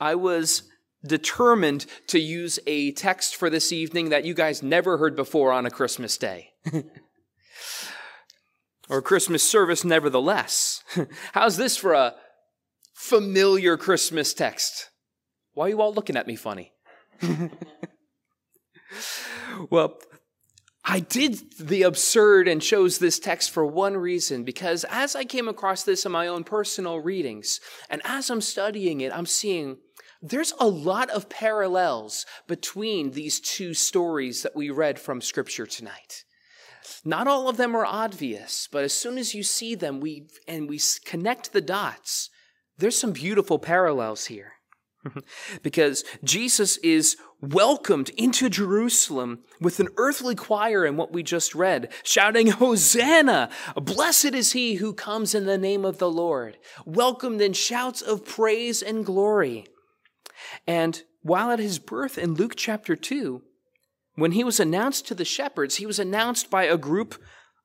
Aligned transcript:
I 0.00 0.14
was 0.14 0.64
determined 1.04 1.86
to 2.08 2.18
use 2.18 2.58
a 2.66 2.92
text 2.92 3.36
for 3.36 3.48
this 3.48 3.72
evening 3.72 4.10
that 4.10 4.24
you 4.24 4.34
guys 4.34 4.62
never 4.62 4.98
heard 4.98 5.16
before 5.16 5.52
on 5.52 5.66
a 5.66 5.70
Christmas 5.70 6.18
day. 6.18 6.50
or 8.88 9.00
Christmas 9.00 9.42
service, 9.42 9.84
nevertheless. 9.84 10.82
How's 11.32 11.56
this 11.56 11.76
for 11.76 11.94
a 11.94 12.16
familiar 12.92 13.76
Christmas 13.76 14.34
text? 14.34 14.90
Why 15.54 15.66
are 15.66 15.70
you 15.70 15.80
all 15.80 15.94
looking 15.94 16.16
at 16.16 16.26
me 16.26 16.36
funny? 16.36 16.72
well, 19.70 19.98
I 20.84 21.00
did 21.00 21.58
the 21.58 21.82
absurd 21.82 22.48
and 22.48 22.62
chose 22.62 22.98
this 22.98 23.18
text 23.18 23.50
for 23.50 23.66
one 23.66 23.96
reason 23.96 24.44
because 24.44 24.84
as 24.88 25.14
I 25.14 25.24
came 25.24 25.46
across 25.46 25.82
this 25.82 26.06
in 26.06 26.12
my 26.12 26.26
own 26.26 26.42
personal 26.42 27.00
readings, 27.00 27.60
and 27.90 28.00
as 28.04 28.30
I'm 28.30 28.40
studying 28.40 29.00
it, 29.00 29.12
I'm 29.14 29.26
seeing 29.26 29.78
there's 30.22 30.52
a 30.58 30.66
lot 30.66 31.10
of 31.10 31.28
parallels 31.28 32.26
between 32.46 33.12
these 33.12 33.40
two 33.40 33.74
stories 33.74 34.42
that 34.42 34.56
we 34.56 34.70
read 34.70 34.98
from 34.98 35.20
Scripture 35.20 35.66
tonight. 35.66 36.24
Not 37.04 37.26
all 37.26 37.48
of 37.48 37.56
them 37.56 37.74
are 37.76 37.86
obvious, 37.86 38.68
but 38.70 38.84
as 38.84 38.92
soon 38.92 39.18
as 39.18 39.34
you 39.34 39.42
see 39.42 39.74
them 39.74 40.00
we, 40.00 40.28
and 40.48 40.68
we 40.68 40.80
connect 41.04 41.52
the 41.52 41.60
dots, 41.60 42.30
there's 42.78 42.98
some 42.98 43.12
beautiful 43.12 43.58
parallels 43.58 44.26
here. 44.26 44.54
because 45.62 46.04
Jesus 46.22 46.76
is 46.78 47.16
welcomed 47.40 48.10
into 48.10 48.50
Jerusalem 48.50 49.40
with 49.60 49.80
an 49.80 49.88
earthly 49.96 50.34
choir 50.34 50.84
in 50.84 50.96
what 50.96 51.12
we 51.12 51.22
just 51.22 51.54
read, 51.54 51.92
shouting, 52.02 52.48
Hosanna! 52.48 53.50
Blessed 53.76 54.34
is 54.34 54.52
he 54.52 54.74
who 54.74 54.92
comes 54.92 55.34
in 55.34 55.46
the 55.46 55.58
name 55.58 55.84
of 55.84 55.98
the 55.98 56.10
Lord, 56.10 56.58
welcomed 56.84 57.40
in 57.40 57.52
shouts 57.52 58.02
of 58.02 58.26
praise 58.26 58.82
and 58.82 59.04
glory. 59.04 59.66
And 60.66 61.02
while 61.22 61.50
at 61.50 61.58
his 61.58 61.78
birth 61.78 62.18
in 62.18 62.34
Luke 62.34 62.54
chapter 62.56 62.96
2, 62.96 63.42
when 64.16 64.32
he 64.32 64.44
was 64.44 64.60
announced 64.60 65.06
to 65.08 65.14
the 65.14 65.24
shepherds, 65.24 65.76
he 65.76 65.86
was 65.86 65.98
announced 65.98 66.50
by 66.50 66.64
a 66.64 66.76
group 66.76 67.14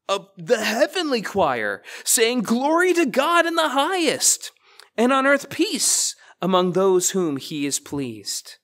of 0.08 0.30
the 0.38 0.64
heavenly 0.64 1.22
choir, 1.22 1.82
saying, 2.04 2.42
Glory 2.42 2.94
to 2.94 3.06
God 3.06 3.46
in 3.46 3.56
the 3.56 3.70
highest, 3.70 4.52
and 4.96 5.12
on 5.12 5.26
earth 5.26 5.50
peace 5.50 6.16
among 6.46 6.74
those 6.74 7.10
whom 7.10 7.38
he 7.38 7.66
is 7.66 7.80
pleased. 7.80 8.58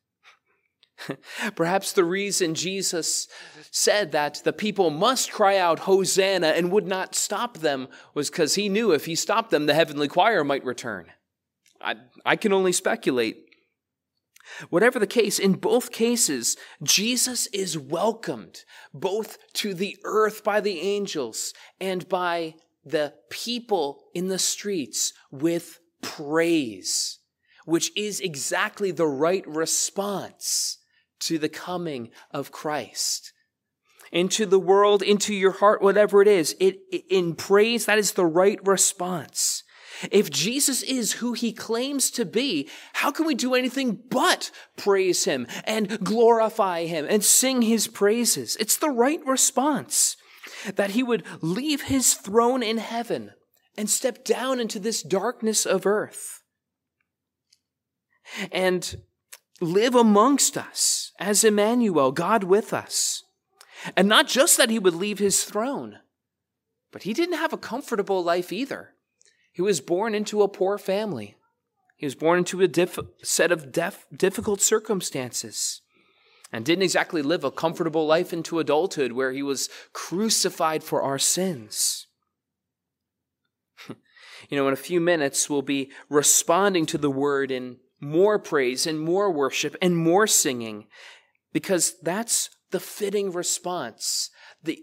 Perhaps 1.56 1.94
the 1.94 2.04
reason 2.04 2.54
Jesus 2.54 3.28
said 3.72 4.12
that 4.12 4.40
the 4.44 4.54
people 4.54 4.92
must 4.92 5.32
cry 5.32 5.58
out 5.58 5.80
Hosanna 5.80 6.50
and 6.50 6.72
would 6.72 6.86
not 6.86 7.16
stop 7.16 7.58
them 7.58 7.88
was 8.14 8.30
because 8.30 8.54
he 8.54 8.70
knew 8.70 8.92
if 8.92 9.06
he 9.06 9.16
stopped 9.16 9.50
them, 9.50 9.66
the 9.66 9.74
heavenly 9.74 10.08
choir 10.08 10.44
might 10.44 10.64
return. 10.64 11.08
I, 11.82 11.96
I 12.24 12.36
can 12.36 12.54
only 12.54 12.72
speculate. 12.72 13.46
Whatever 14.70 15.00
the 15.00 15.08
case, 15.08 15.40
in 15.40 15.54
both 15.54 15.92
cases, 15.92 16.58
Jesus 16.84 17.48
is 17.48 17.80
welcomed 17.80 18.64
both 18.94 19.40
to 19.54 19.74
the 19.74 19.98
earth 20.04 20.44
by 20.44 20.62
the 20.62 20.82
angels 20.82 21.56
and 21.80 22.08
by 22.08 22.54
the 22.86 23.16
people 23.32 24.04
in 24.14 24.28
the 24.28 24.38
streets 24.38 25.14
with 25.32 25.80
praise 26.04 27.18
which 27.72 27.92
is 27.96 28.20
exactly 28.20 28.92
the 28.92 29.08
right 29.08 29.48
response 29.48 30.78
to 31.22 31.38
the 31.38 31.50
coming 31.50 32.10
of 32.32 32.52
Christ. 32.52 33.32
Into 34.12 34.46
the 34.46 34.60
world, 34.60 35.02
into 35.02 35.34
your 35.34 35.52
heart, 35.52 35.82
whatever 35.82 36.22
it 36.22 36.28
is, 36.28 36.54
it, 36.60 36.80
in 37.10 37.34
praise, 37.34 37.86
that 37.86 37.98
is 37.98 38.12
the 38.12 38.26
right 38.26 38.60
response. 38.68 39.64
If 40.12 40.30
Jesus 40.30 40.84
is 40.84 41.14
who 41.14 41.32
he 41.32 41.54
claims 41.54 42.12
to 42.12 42.26
be, 42.26 42.70
how 42.94 43.10
can 43.10 43.26
we 43.26 43.36
do 43.36 43.56
anything 43.56 44.00
but 44.10 44.52
praise 44.76 45.24
him 45.24 45.48
and 45.64 46.04
glorify 46.04 46.86
him 46.88 47.06
and 47.10 47.24
sing 47.24 47.62
his 47.62 47.88
praises? 47.88 48.58
It's 48.60 48.78
the 48.78 48.90
right 48.90 49.26
response 49.26 50.18
that 50.76 50.92
he 50.92 51.04
would 51.04 51.24
leave 51.42 51.84
his 51.84 52.16
throne 52.16 52.64
in 52.64 52.80
heaven 52.80 53.32
and 53.78 53.90
step 53.90 54.26
down 54.26 54.60
into 54.60 54.80
this 54.80 55.02
darkness 55.02 55.66
of 55.66 55.86
earth 55.86 56.41
and 58.52 59.02
live 59.60 59.96
amongst 59.96 60.58
us 60.58 61.12
as 61.20 61.44
Emmanuel, 61.44 62.12
God 62.12 62.44
with 62.44 62.74
us. 62.74 63.24
And 63.96 64.08
not 64.08 64.28
just 64.28 64.58
that 64.58 64.70
he 64.70 64.80
would 64.80 64.94
leave 64.94 65.20
his 65.20 65.44
throne, 65.44 66.00
but 66.92 67.04
he 67.04 67.14
didn't 67.14 67.38
have 67.38 67.54
a 67.54 67.58
comfortable 67.58 68.24
life 68.24 68.52
either. 68.52 68.94
He 69.52 69.62
was 69.62 69.82
born 69.82 70.16
into 70.16 70.42
a 70.42 70.48
poor 70.48 70.78
family. 70.78 71.36
He 71.96 72.06
was 72.06 72.16
born 72.16 72.40
into 72.40 72.62
a 72.62 72.68
diff- 72.68 73.00
set 73.24 73.52
of 73.52 73.72
def- 73.72 74.08
difficult 74.16 74.62
circumstances 74.62 75.82
and 76.52 76.66
didn't 76.66 76.84
exactly 76.84 77.22
live 77.22 77.44
a 77.44 77.52
comfortable 77.52 78.06
life 78.06 78.34
into 78.34 78.60
adulthood 78.60 79.14
where 79.14 79.32
he 79.32 79.44
was 79.44 79.70
crucified 79.94 80.84
for 80.84 81.02
our 81.02 81.20
sins. 81.20 82.08
you 83.88 84.58
know, 84.58 84.68
in 84.68 84.74
a 84.74 84.78
few 84.78 85.00
minutes, 85.00 85.50
we'll 85.50 85.62
be 85.62 85.92
responding 86.10 86.86
to 86.88 86.98
the 86.98 87.12
word 87.12 87.52
in 87.52 87.78
more 88.02 88.40
praise 88.40 88.86
and 88.88 89.00
more 89.00 89.32
worship 89.32 89.76
and 89.82 89.96
more 89.96 90.28
singing 90.28 90.88
because 91.54 91.96
that's 92.02 92.50
the 92.72 92.80
fitting 92.80 93.32
response. 93.32 94.30
The, 94.64 94.80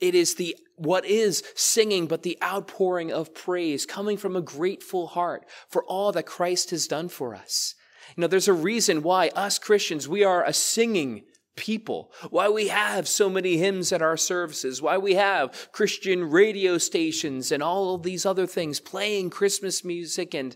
it 0.00 0.14
is 0.14 0.34
the 0.34 0.56
what 0.76 1.06
is 1.06 1.42
singing, 1.54 2.06
but 2.06 2.22
the 2.22 2.36
outpouring 2.42 3.10
of 3.10 3.34
praise 3.34 3.86
coming 3.86 4.18
from 4.18 4.36
a 4.36 4.42
grateful 4.42 5.06
heart 5.06 5.46
for 5.68 5.84
all 5.84 6.12
that 6.12 6.26
Christ 6.26 6.70
has 6.70 6.86
done 6.86 7.08
for 7.08 7.34
us. 7.34 7.74
You 8.14 8.20
know, 8.20 8.26
there's 8.26 8.48
a 8.48 8.52
reason 8.52 9.02
why 9.02 9.28
us 9.28 9.58
Christians, 9.58 10.08
we 10.08 10.22
are 10.22 10.44
a 10.44 10.52
singing 10.52 11.22
people, 11.56 12.12
why 12.28 12.48
we 12.50 12.68
have 12.68 13.08
so 13.08 13.30
many 13.30 13.56
hymns 13.56 13.90
at 13.90 14.02
our 14.02 14.16
services, 14.18 14.82
why 14.82 14.98
we 14.98 15.14
have 15.14 15.70
Christian 15.72 16.30
radio 16.30 16.76
stations 16.76 17.50
and 17.50 17.62
all 17.62 17.94
of 17.94 18.02
these 18.02 18.26
other 18.26 18.46
things 18.46 18.78
playing 18.78 19.30
Christmas 19.30 19.82
music 19.82 20.34
and 20.34 20.54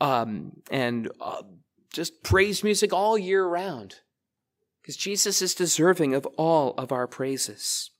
um, 0.00 0.62
and 0.70 1.10
uh, 1.20 1.42
just 1.92 2.22
praise 2.22 2.64
music 2.64 2.92
all 2.92 3.16
year 3.16 3.46
round. 3.46 3.96
Because 4.82 4.96
Jesus 4.96 5.40
is 5.40 5.54
deserving 5.54 6.14
of 6.14 6.26
all 6.36 6.74
of 6.74 6.92
our 6.92 7.06
praises. 7.06 7.90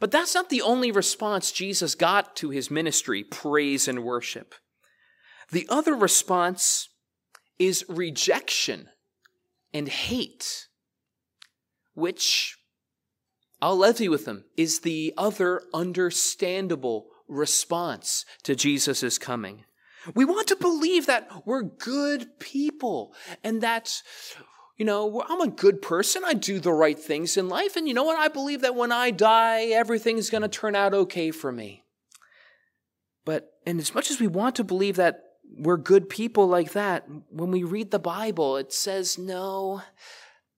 But 0.00 0.10
that's 0.10 0.34
not 0.34 0.48
the 0.48 0.62
only 0.62 0.90
response 0.90 1.52
Jesus 1.52 1.94
got 1.94 2.34
to 2.36 2.50
his 2.50 2.70
ministry 2.70 3.24
praise 3.24 3.86
and 3.86 4.04
worship. 4.04 4.54
The 5.50 5.66
other 5.68 5.94
response 5.94 6.88
is 7.58 7.84
rejection 7.88 8.88
and 9.72 9.88
hate, 9.88 10.68
which 11.94 12.56
I'll 13.60 13.76
levy 13.76 14.08
with 14.08 14.24
them, 14.24 14.44
is 14.56 14.80
the 14.80 15.12
other 15.16 15.62
understandable 15.74 17.08
response 17.26 18.24
to 18.44 18.54
Jesus' 18.54 19.18
coming. 19.18 19.64
We 20.14 20.24
want 20.24 20.48
to 20.48 20.56
believe 20.56 21.06
that 21.06 21.30
we're 21.44 21.62
good 21.62 22.38
people 22.38 23.14
and 23.42 23.60
that, 23.62 24.02
you 24.76 24.84
know, 24.84 25.22
I'm 25.28 25.40
a 25.40 25.48
good 25.48 25.82
person. 25.82 26.22
I 26.24 26.34
do 26.34 26.60
the 26.60 26.72
right 26.72 26.98
things 26.98 27.36
in 27.36 27.48
life. 27.48 27.76
And 27.76 27.88
you 27.88 27.94
know 27.94 28.04
what? 28.04 28.18
I 28.18 28.28
believe 28.28 28.60
that 28.62 28.74
when 28.74 28.92
I 28.92 29.10
die, 29.10 29.66
everything's 29.66 30.30
going 30.30 30.42
to 30.42 30.48
turn 30.48 30.74
out 30.74 30.94
okay 30.94 31.30
for 31.30 31.52
me. 31.52 31.84
But, 33.24 33.50
and 33.66 33.78
as 33.78 33.94
much 33.94 34.10
as 34.10 34.20
we 34.20 34.26
want 34.26 34.56
to 34.56 34.64
believe 34.64 34.96
that 34.96 35.22
we're 35.58 35.76
good 35.76 36.08
people 36.08 36.46
like 36.46 36.72
that, 36.72 37.06
when 37.30 37.50
we 37.50 37.62
read 37.62 37.90
the 37.90 37.98
Bible, 37.98 38.56
it 38.56 38.72
says, 38.72 39.18
no, 39.18 39.82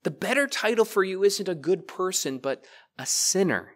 the 0.02 0.10
better 0.10 0.46
title 0.46 0.84
for 0.84 1.02
you 1.02 1.24
isn't 1.24 1.48
a 1.48 1.54
good 1.54 1.88
person, 1.88 2.38
but 2.38 2.64
a 2.98 3.06
sinner. 3.06 3.74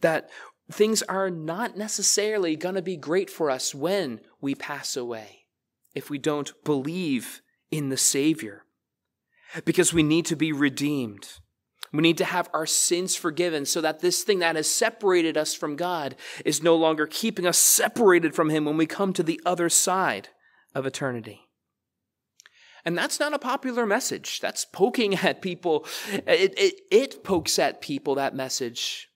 That 0.00 0.30
things 0.72 1.02
are 1.02 1.30
not 1.30 1.76
necessarily 1.76 2.56
going 2.56 2.74
to 2.74 2.82
be 2.82 2.96
great 2.96 3.30
for 3.30 3.50
us 3.50 3.74
when 3.74 4.20
we 4.40 4.54
pass 4.54 4.96
away 4.96 5.40
if 5.94 6.10
we 6.10 6.18
don't 6.18 6.52
believe 6.64 7.42
in 7.70 7.88
the 7.88 7.96
Savior. 7.96 8.64
Because 9.64 9.92
we 9.92 10.02
need 10.02 10.26
to 10.26 10.36
be 10.36 10.52
redeemed. 10.52 11.28
We 11.92 12.02
need 12.02 12.18
to 12.18 12.24
have 12.24 12.48
our 12.54 12.66
sins 12.66 13.16
forgiven 13.16 13.66
so 13.66 13.80
that 13.80 13.98
this 13.98 14.22
thing 14.22 14.38
that 14.38 14.54
has 14.54 14.70
separated 14.70 15.36
us 15.36 15.54
from 15.54 15.74
God 15.74 16.14
is 16.44 16.62
no 16.62 16.76
longer 16.76 17.06
keeping 17.06 17.46
us 17.46 17.58
separated 17.58 18.34
from 18.34 18.50
Him 18.50 18.64
when 18.64 18.76
we 18.76 18.86
come 18.86 19.12
to 19.14 19.24
the 19.24 19.40
other 19.44 19.68
side 19.68 20.28
of 20.72 20.86
eternity. 20.86 21.40
And 22.84 22.96
that's 22.96 23.18
not 23.18 23.34
a 23.34 23.38
popular 23.38 23.86
message. 23.86 24.40
That's 24.40 24.64
poking 24.64 25.14
at 25.16 25.42
people. 25.42 25.84
It, 26.12 26.54
it, 26.56 26.80
it 26.90 27.24
pokes 27.24 27.58
at 27.58 27.80
people, 27.80 28.14
that 28.14 28.36
message, 28.36 29.09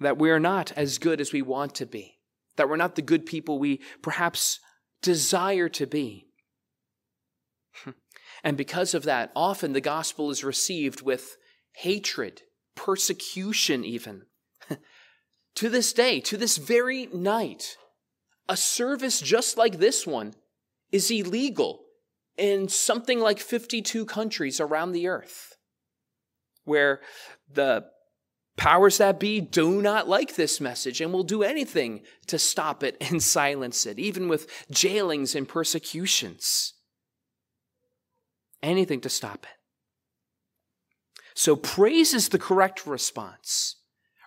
that 0.00 0.18
we 0.18 0.30
are 0.30 0.40
not 0.40 0.72
as 0.72 0.98
good 0.98 1.20
as 1.20 1.32
we 1.32 1.42
want 1.42 1.74
to 1.76 1.86
be, 1.86 2.18
that 2.56 2.68
we're 2.68 2.76
not 2.76 2.96
the 2.96 3.02
good 3.02 3.26
people 3.26 3.58
we 3.58 3.80
perhaps 4.02 4.58
desire 5.02 5.68
to 5.68 5.86
be. 5.86 6.26
and 8.44 8.56
because 8.56 8.94
of 8.94 9.04
that, 9.04 9.30
often 9.34 9.72
the 9.72 9.80
gospel 9.80 10.30
is 10.30 10.44
received 10.44 11.02
with 11.02 11.36
hatred, 11.76 12.42
persecution, 12.74 13.84
even. 13.84 14.22
to 15.54 15.68
this 15.68 15.92
day, 15.92 16.20
to 16.20 16.36
this 16.36 16.56
very 16.56 17.06
night, 17.06 17.76
a 18.48 18.56
service 18.56 19.20
just 19.20 19.56
like 19.56 19.78
this 19.78 20.06
one 20.06 20.34
is 20.90 21.10
illegal 21.10 21.84
in 22.36 22.68
something 22.68 23.20
like 23.20 23.38
52 23.38 24.04
countries 24.06 24.60
around 24.60 24.92
the 24.92 25.08
earth, 25.08 25.56
where 26.64 27.00
the 27.52 27.84
powers 28.56 28.98
that 28.98 29.18
be 29.18 29.40
do 29.40 29.80
not 29.80 30.08
like 30.08 30.34
this 30.34 30.60
message 30.60 31.00
and 31.00 31.12
will 31.12 31.22
do 31.22 31.42
anything 31.42 32.02
to 32.26 32.38
stop 32.38 32.82
it 32.82 32.96
and 33.00 33.22
silence 33.38 33.86
it, 33.86 33.98
even 33.98 34.28
with 34.28 34.46
jailings 34.70 35.34
and 35.34 35.48
persecutions. 35.48 36.74
Anything 38.62 39.00
to 39.00 39.08
stop 39.08 39.44
it. 39.44 39.58
So, 41.34 41.56
praise 41.56 42.12
is 42.12 42.28
the 42.28 42.38
correct 42.38 42.86
response. 42.86 43.76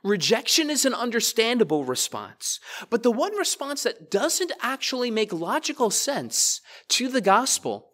Rejection 0.03 0.69
is 0.69 0.85
an 0.85 0.93
understandable 0.93 1.83
response. 1.83 2.59
But 2.91 3.01
the 3.01 3.11
one 3.11 3.35
response 3.35 3.83
that 3.83 4.11
doesn't 4.11 4.51
actually 4.61 5.09
make 5.09 5.33
logical 5.33 5.89
sense 5.89 6.61
to 6.89 7.07
the 7.07 7.21
gospel 7.21 7.93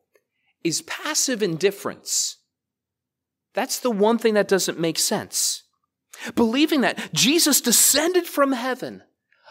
is 0.64 0.82
passive 0.82 1.42
indifference. 1.42 2.38
That's 3.54 3.80
the 3.80 3.92
one 3.92 4.18
thing 4.18 4.34
that 4.34 4.50
doesn't 4.50 4.80
make 4.80 5.00
sense. 5.00 5.64
Believing 6.36 6.82
that 6.82 7.14
Jesus 7.14 7.62
descended 7.62 8.26
from 8.26 8.52
heaven, 8.52 9.04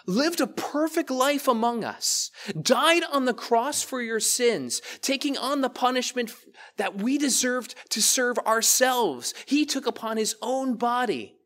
lived 0.07 0.41
a 0.41 0.47
perfect 0.47 1.11
life 1.11 1.47
among 1.47 1.85
us, 1.85 2.31
died 2.61 3.03
on 3.13 3.25
the 3.25 3.35
cross 3.35 3.83
for 3.83 4.01
your 4.01 4.21
sins, 4.21 4.81
taking 5.03 5.37
on 5.37 5.61
the 5.61 5.71
punishment 5.71 6.35
that 6.77 6.97
we 6.97 7.19
deserved 7.19 7.75
to 7.91 8.01
serve 8.03 8.39
ourselves. 8.39 9.35
He 9.47 9.67
took 9.67 9.87
upon 9.87 10.17
his 10.17 10.37
own 10.43 10.77
body 10.77 11.37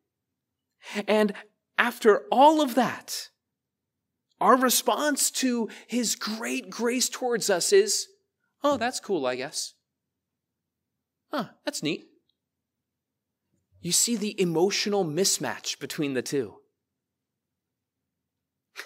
and 1.06 1.32
after 1.78 2.24
all 2.30 2.60
of 2.60 2.74
that, 2.74 3.30
our 4.40 4.56
response 4.56 5.30
to 5.32 5.68
his 5.86 6.16
great 6.16 6.70
grace 6.70 7.08
towards 7.08 7.50
us 7.50 7.72
is, 7.72 8.08
oh, 8.62 8.76
that's 8.76 9.00
cool, 9.00 9.26
I 9.26 9.36
guess. 9.36 9.74
Huh, 11.32 11.46
that's 11.64 11.82
neat. 11.82 12.04
You 13.84 13.92
see 13.92 14.16
the 14.16 14.40
emotional 14.40 15.04
mismatch 15.04 15.78
between 15.78 16.14
the 16.14 16.22
two. 16.22 16.54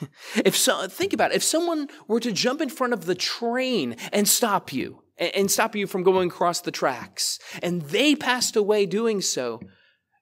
if 0.45 0.57
so, 0.57 0.89
think 0.89 1.13
about 1.13 1.31
it. 1.31 1.37
If 1.37 1.45
someone 1.45 1.89
were 2.09 2.19
to 2.19 2.33
jump 2.33 2.61
in 2.61 2.69
front 2.69 2.93
of 2.93 3.07
the 3.07 3.15
train 3.15 3.95
and 4.13 4.29
stop 4.29 4.73
you, 4.73 5.05
and 5.17 5.51
stop 5.51 5.77
you 5.77 5.87
from 5.87 6.03
going 6.03 6.31
across 6.31 6.61
the 6.61 6.73
tracks, 6.73 7.39
and 7.63 7.83
they 7.83 8.17
passed 8.17 8.57
away 8.57 8.87
doing 8.87 9.21
so, 9.21 9.61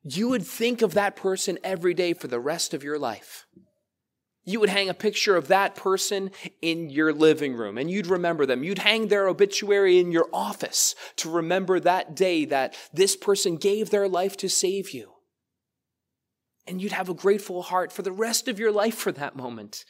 you 0.05 0.29
would 0.29 0.47
think 0.47 0.83
of 0.83 0.93
that 0.93 1.17
person 1.17 1.59
every 1.65 1.95
day 1.95 2.13
for 2.13 2.29
the 2.29 2.39
rest 2.39 2.75
of 2.75 2.85
your 2.85 2.99
life. 2.99 3.47
You 4.49 4.61
would 4.61 4.69
hang 4.69 4.89
a 4.89 4.95
picture 4.95 5.35
of 5.35 5.49
that 5.49 5.75
person 5.75 6.31
in 6.63 6.89
your 6.89 7.13
living 7.13 7.57
room 7.57 7.77
and 7.77 7.91
you'd 7.91 8.07
remember 8.07 8.47
them. 8.47 8.63
You'd 8.63 8.79
hang 8.79 9.09
their 9.09 9.29
obituary 9.29 9.99
in 9.99 10.13
your 10.13 10.29
office 10.33 10.95
to 11.17 11.29
remember 11.29 11.81
that 11.81 12.15
day 12.15 12.45
that 12.47 12.77
this 12.95 13.17
person 13.17 13.57
gave 13.57 13.91
their 13.91 14.09
life 14.09 14.37
to 14.39 14.49
save 14.49 14.93
you. 14.93 15.13
And 16.69 16.81
you'd 16.81 16.93
have 16.93 17.09
a 17.09 17.15
grateful 17.15 17.63
heart 17.63 17.91
for 17.91 18.03
the 18.03 18.13
rest 18.13 18.47
of 18.47 18.61
your 18.61 18.71
life 18.71 18.95
for 18.95 19.11
that 19.13 19.35
moment. 19.35 19.85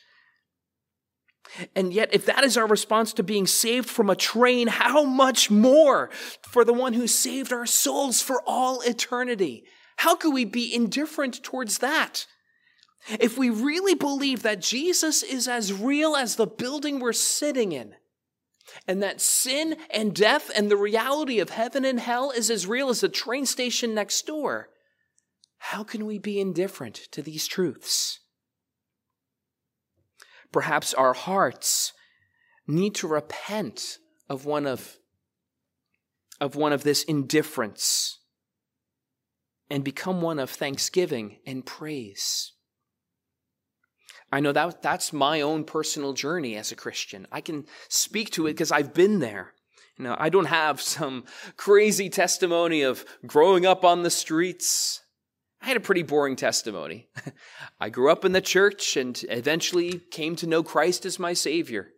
And 1.74 1.92
yet, 1.92 2.10
if 2.12 2.26
that 2.26 2.42
is 2.42 2.56
our 2.56 2.66
response 2.66 3.12
to 3.14 3.22
being 3.22 3.46
saved 3.46 3.88
from 3.88 4.10
a 4.10 4.16
train, 4.16 4.68
how 4.68 5.04
much 5.04 5.50
more 5.50 6.10
for 6.42 6.64
the 6.64 6.72
one 6.72 6.94
who 6.94 7.06
saved 7.06 7.52
our 7.52 7.66
souls 7.66 8.22
for 8.22 8.42
all 8.46 8.80
eternity? 8.80 9.64
How 9.98 10.16
could 10.16 10.32
we 10.32 10.44
be 10.44 10.74
indifferent 10.74 11.42
towards 11.42 11.78
that? 11.78 12.26
If 13.08 13.38
we 13.38 13.50
really 13.50 13.94
believe 13.94 14.42
that 14.42 14.60
Jesus 14.60 15.22
is 15.22 15.46
as 15.46 15.72
real 15.72 16.16
as 16.16 16.36
the 16.36 16.46
building 16.46 16.98
we're 16.98 17.12
sitting 17.12 17.72
in, 17.72 17.94
and 18.86 19.02
that 19.02 19.20
sin 19.20 19.76
and 19.90 20.14
death 20.14 20.50
and 20.54 20.70
the 20.70 20.76
reality 20.76 21.38
of 21.38 21.50
heaven 21.50 21.84
and 21.84 22.00
hell 22.00 22.30
is 22.30 22.50
as 22.50 22.66
real 22.66 22.88
as 22.88 23.00
the 23.00 23.08
train 23.08 23.46
station 23.46 23.94
next 23.94 24.26
door, 24.26 24.70
how 25.58 25.84
can 25.84 26.04
we 26.04 26.18
be 26.18 26.40
indifferent 26.40 26.94
to 27.12 27.22
these 27.22 27.46
truths? 27.46 28.20
Perhaps 30.52 30.94
our 30.94 31.12
hearts 31.12 31.92
need 32.66 32.94
to 32.96 33.08
repent 33.08 33.98
of 34.28 34.44
one 34.44 34.66
of, 34.66 34.96
of 36.40 36.56
one 36.56 36.72
of 36.72 36.82
this 36.82 37.04
indifference 37.04 38.18
and 39.70 39.84
become 39.84 40.20
one 40.20 40.38
of 40.38 40.50
thanksgiving 40.50 41.38
and 41.46 41.64
praise. 41.64 42.52
I 44.32 44.40
know 44.40 44.52
that 44.52 44.82
that's 44.82 45.12
my 45.12 45.40
own 45.40 45.64
personal 45.64 46.12
journey 46.12 46.56
as 46.56 46.72
a 46.72 46.76
Christian. 46.76 47.26
I 47.30 47.40
can 47.40 47.64
speak 47.88 48.30
to 48.30 48.46
it 48.46 48.52
because 48.52 48.72
I've 48.72 48.92
been 48.92 49.20
there. 49.20 49.52
You 49.96 50.04
know, 50.04 50.16
I 50.18 50.28
don't 50.28 50.46
have 50.46 50.80
some 50.80 51.24
crazy 51.56 52.10
testimony 52.10 52.82
of 52.82 53.04
growing 53.26 53.64
up 53.64 53.84
on 53.84 54.02
the 54.02 54.10
streets. 54.10 55.02
I 55.62 55.66
had 55.66 55.76
a 55.76 55.80
pretty 55.80 56.02
boring 56.02 56.36
testimony. 56.36 57.08
I 57.80 57.88
grew 57.88 58.10
up 58.10 58.24
in 58.24 58.32
the 58.32 58.40
church 58.40 58.96
and 58.96 59.20
eventually 59.30 60.00
came 60.10 60.36
to 60.36 60.46
know 60.46 60.62
Christ 60.62 61.06
as 61.06 61.18
my 61.18 61.32
Savior. 61.32 61.88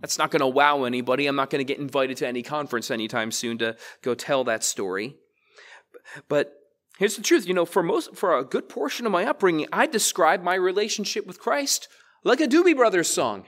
That's 0.00 0.18
not 0.18 0.30
going 0.30 0.40
to 0.40 0.46
wow 0.46 0.84
anybody. 0.84 1.26
I'm 1.26 1.36
not 1.36 1.50
going 1.50 1.64
to 1.64 1.72
get 1.72 1.80
invited 1.80 2.18
to 2.18 2.28
any 2.28 2.42
conference 2.42 2.90
anytime 2.90 3.32
soon 3.32 3.58
to 3.58 3.76
go 4.02 4.14
tell 4.14 4.44
that 4.44 4.62
story. 4.62 5.16
But 6.28 6.52
here's 6.98 7.16
the 7.16 7.22
truth 7.22 7.46
you 7.46 7.54
know, 7.54 7.64
for, 7.64 7.82
most, 7.82 8.16
for 8.16 8.36
a 8.36 8.44
good 8.44 8.68
portion 8.68 9.06
of 9.06 9.12
my 9.12 9.24
upbringing, 9.24 9.66
I 9.72 9.86
described 9.86 10.44
my 10.44 10.54
relationship 10.54 11.26
with 11.26 11.40
Christ 11.40 11.88
like 12.22 12.40
a 12.40 12.46
Doobie 12.46 12.76
Brothers 12.76 13.08
song 13.08 13.44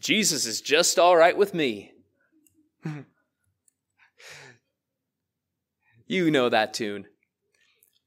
Jesus 0.00 0.46
is 0.46 0.60
just 0.60 0.98
all 0.98 1.16
right 1.16 1.36
with 1.36 1.54
me. 1.54 1.92
you 6.06 6.30
know 6.30 6.48
that 6.48 6.74
tune. 6.74 7.06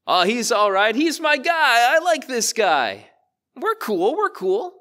Oh, 0.06 0.24
he's 0.24 0.50
all 0.50 0.72
right. 0.72 0.94
He's 0.94 1.20
my 1.20 1.36
guy. 1.36 1.94
I 1.94 1.98
like 1.98 2.26
this 2.26 2.52
guy. 2.52 3.08
We're 3.54 3.74
cool. 3.74 4.16
We're 4.16 4.30
cool. 4.30 4.72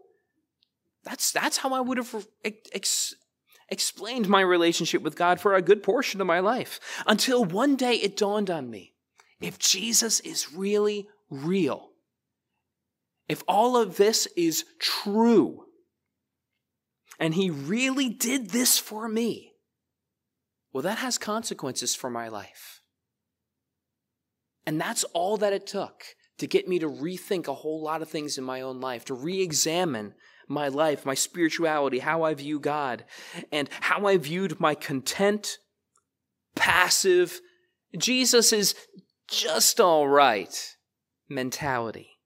That's 1.03 1.31
that's 1.31 1.57
how 1.57 1.73
I 1.73 1.81
would 1.81 1.97
have 1.97 2.27
ex- 2.43 3.15
explained 3.69 4.29
my 4.29 4.41
relationship 4.41 5.01
with 5.01 5.15
God 5.15 5.39
for 5.39 5.55
a 5.55 5.61
good 5.61 5.83
portion 5.83 6.21
of 6.21 6.27
my 6.27 6.39
life 6.39 6.79
until 7.05 7.43
one 7.43 7.75
day 7.75 7.95
it 7.95 8.17
dawned 8.17 8.49
on 8.49 8.69
me 8.69 8.93
if 9.41 9.57
Jesus 9.57 10.19
is 10.21 10.53
really 10.53 11.07
real, 11.29 11.89
if 13.27 13.43
all 13.47 13.77
of 13.77 13.97
this 13.97 14.27
is 14.35 14.65
true, 14.79 15.65
and 17.19 17.33
he 17.33 17.49
really 17.49 18.09
did 18.09 18.49
this 18.49 18.77
for 18.77 19.07
me, 19.07 19.53
well, 20.71 20.83
that 20.83 20.99
has 20.99 21.17
consequences 21.17 21.95
for 21.95 22.09
my 22.09 22.27
life. 22.27 22.81
And 24.65 24.79
that's 24.79 25.03
all 25.05 25.37
that 25.37 25.53
it 25.53 25.65
took 25.65 26.03
to 26.37 26.47
get 26.47 26.67
me 26.67 26.79
to 26.79 26.87
rethink 26.87 27.47
a 27.47 27.53
whole 27.53 27.83
lot 27.83 28.01
of 28.01 28.09
things 28.09 28.37
in 28.37 28.43
my 28.43 28.61
own 28.61 28.79
life, 28.79 29.05
to 29.05 29.13
re 29.13 29.41
examine 29.41 30.13
my 30.47 30.67
life, 30.67 31.05
my 31.05 31.13
spirituality, 31.13 31.99
how 31.99 32.23
I 32.23 32.33
view 32.33 32.59
God, 32.59 33.03
and 33.51 33.69
how 33.81 34.07
I 34.07 34.17
viewed 34.17 34.59
my 34.59 34.75
content, 34.75 35.57
passive, 36.55 37.41
Jesus 37.97 38.53
is 38.53 38.75
just 39.29 39.79
all 39.79 40.07
right 40.07 40.75
mentality. 41.27 42.17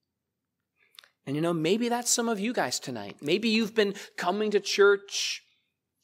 And 1.25 1.35
you 1.35 1.41
know, 1.41 1.53
maybe 1.53 1.89
that's 1.89 2.11
some 2.11 2.29
of 2.29 2.39
you 2.39 2.53
guys 2.53 2.79
tonight. 2.79 3.17
Maybe 3.21 3.49
you've 3.49 3.75
been 3.75 3.95
coming 4.17 4.51
to 4.51 4.59
church 4.59 5.41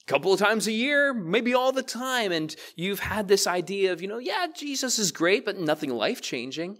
a 0.07 0.11
couple 0.11 0.31
of 0.31 0.39
times 0.39 0.67
a 0.67 0.71
year, 0.71 1.13
maybe 1.13 1.53
all 1.53 1.71
the 1.71 1.83
time, 1.83 2.31
and 2.31 2.55
you've 2.75 3.01
had 3.01 3.27
this 3.27 3.45
idea 3.45 3.91
of, 3.91 4.01
you 4.01 4.07
know, 4.07 4.17
yeah, 4.17 4.47
Jesus 4.55 4.97
is 4.97 5.11
great, 5.11 5.45
but 5.45 5.57
nothing 5.57 5.89
life 5.89 6.21
changing. 6.21 6.79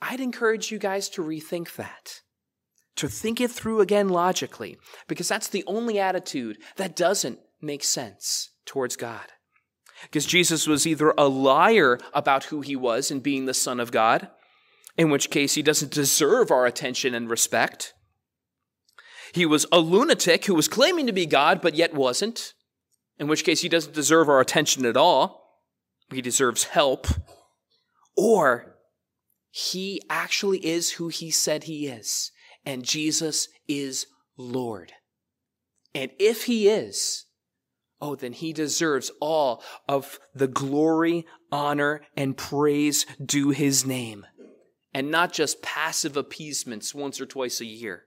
I'd 0.00 0.20
encourage 0.20 0.70
you 0.70 0.78
guys 0.78 1.08
to 1.10 1.22
rethink 1.22 1.74
that 1.76 2.22
to 2.96 3.08
think 3.08 3.40
it 3.40 3.50
through 3.50 3.80
again 3.80 4.08
logically, 4.08 4.78
because 5.08 5.28
that's 5.28 5.48
the 5.48 5.64
only 5.66 5.98
attitude 5.98 6.58
that 6.76 6.96
doesn't 6.96 7.38
make 7.60 7.82
sense 7.82 8.50
towards 8.66 8.96
God. 8.96 9.26
Because 10.04 10.26
Jesus 10.26 10.66
was 10.66 10.86
either 10.86 11.12
a 11.16 11.28
liar 11.28 11.98
about 12.12 12.44
who 12.44 12.60
he 12.60 12.76
was 12.76 13.10
and 13.10 13.22
being 13.22 13.46
the 13.46 13.54
Son 13.54 13.80
of 13.80 13.92
God, 13.92 14.28
in 14.96 15.10
which 15.10 15.30
case 15.30 15.54
he 15.54 15.62
doesn't 15.62 15.92
deserve 15.92 16.50
our 16.50 16.66
attention 16.66 17.14
and 17.14 17.28
respect. 17.28 17.94
He 19.32 19.46
was 19.46 19.66
a 19.72 19.80
lunatic 19.80 20.44
who 20.44 20.54
was 20.54 20.68
claiming 20.68 21.06
to 21.06 21.12
be 21.12 21.26
God 21.26 21.60
but 21.60 21.74
yet 21.74 21.94
wasn't, 21.94 22.54
in 23.18 23.26
which 23.26 23.44
case 23.44 23.62
he 23.62 23.68
doesn't 23.68 23.94
deserve 23.94 24.28
our 24.28 24.40
attention 24.40 24.86
at 24.86 24.96
all. 24.96 25.60
He 26.12 26.22
deserves 26.22 26.64
help. 26.64 27.06
Or 28.16 28.76
he 29.50 30.00
actually 30.08 30.64
is 30.64 30.92
who 30.92 31.08
he 31.08 31.30
said 31.30 31.64
he 31.64 31.86
is 31.88 32.30
and 32.64 32.84
Jesus 32.84 33.48
is 33.68 34.06
Lord. 34.36 34.92
And 35.94 36.10
if 36.18 36.44
he 36.44 36.68
is, 36.68 37.26
oh, 38.04 38.14
then 38.14 38.34
he 38.34 38.52
deserves 38.52 39.10
all 39.18 39.62
of 39.88 40.20
the 40.34 40.46
glory, 40.46 41.26
honor, 41.50 42.02
and 42.14 42.36
praise 42.36 43.06
due 43.24 43.48
his 43.48 43.86
name, 43.86 44.26
and 44.92 45.10
not 45.10 45.32
just 45.32 45.62
passive 45.62 46.14
appeasements 46.14 46.94
once 46.94 47.18
or 47.18 47.24
twice 47.24 47.62
a 47.62 47.64
year. 47.64 48.04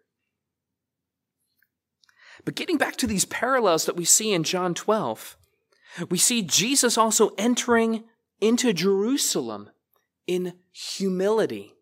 But 2.46 2.54
getting 2.54 2.78
back 2.78 2.96
to 2.98 3.08
these 3.08 3.26
parallels 3.26 3.86
that 3.88 3.98
we 3.98 4.06
see 4.06 4.32
in 4.32 4.44
John 4.44 4.76
12, 4.76 5.36
we 6.12 6.20
see 6.20 6.44
Jesus 6.44 6.96
also 6.96 7.32
entering 7.36 8.04
into 8.40 8.74
Jerusalem 8.74 9.72
in 10.28 10.54
humility. 10.72 11.74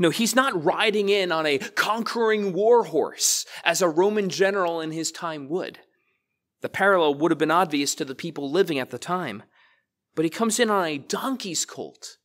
No, 0.00 0.10
he's 0.10 0.34
not 0.34 0.64
riding 0.64 1.10
in 1.10 1.30
on 1.30 1.46
a 1.46 1.58
conquering 1.58 2.52
war 2.52 2.82
horse 2.82 3.46
as 3.62 3.80
a 3.80 3.88
Roman 3.88 4.28
general 4.30 4.80
in 4.80 4.90
his 4.90 5.12
time 5.12 5.48
would. 5.48 5.78
The 6.62 6.68
parallel 6.68 7.14
would 7.16 7.30
have 7.30 7.38
been 7.38 7.50
obvious 7.50 7.94
to 7.96 8.04
the 8.04 8.14
people 8.14 8.50
living 8.50 8.78
at 8.78 8.90
the 8.90 8.98
time. 8.98 9.42
But 10.14 10.24
he 10.24 10.30
comes 10.30 10.58
in 10.58 10.70
on 10.70 10.84
a 10.84 10.98
donkey's 10.98 11.64
colt. 11.64 12.16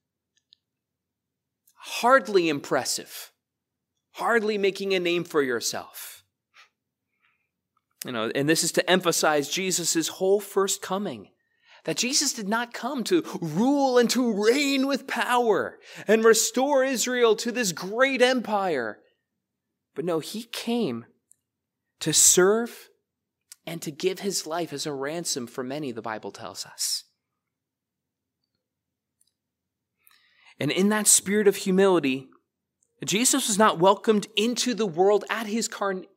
Hardly 1.76 2.48
impressive. 2.48 3.32
Hardly 4.14 4.58
making 4.58 4.94
a 4.94 5.00
name 5.00 5.24
for 5.24 5.42
yourself. 5.42 6.24
You 8.06 8.12
know, 8.12 8.32
and 8.34 8.50
this 8.50 8.64
is 8.64 8.72
to 8.74 8.90
emphasize 8.90 9.50
Jesus' 9.50 10.08
whole 10.08 10.40
first 10.40 10.82
coming 10.82 11.30
that 11.84 11.98
Jesus 11.98 12.34
did 12.34 12.48
not 12.48 12.74
come 12.74 13.04
to 13.06 13.24
rule 13.42 13.98
and 13.98 14.10
to 14.12 14.46
reign 14.46 14.88
with 14.88 15.08
power 15.08 15.80
and 16.08 16.24
restore 16.24 16.84
Israel 16.84 17.36
to 17.38 17.52
this 17.52 17.72
great 17.72 18.22
empire. 18.22 19.00
But 19.96 20.06
no, 20.06 20.20
he 20.20 20.44
came 20.44 21.06
to 22.00 22.14
serve 22.14 22.90
and 23.65 23.82
to 23.82 23.91
give 23.91 24.20
his 24.20 24.48
life 24.48 24.74
as 24.74 24.86
a 24.86 24.94
ransom 24.94 25.48
for 25.48 25.63
many, 25.63 25.91
the 25.91 26.01
Bible 26.01 26.32
tells 26.32 26.65
us. 26.65 27.03
And 30.60 30.72
in 30.72 30.89
that 30.89 31.08
spirit 31.08 31.48
of 31.48 31.56
humility, 31.56 32.27
Jesus 33.06 33.48
was 33.48 33.58
not 33.58 33.80
welcomed 33.80 34.27
into 34.36 34.74
the 34.74 34.86
world 34.86 35.25
at 35.30 35.48
his, 35.48 35.70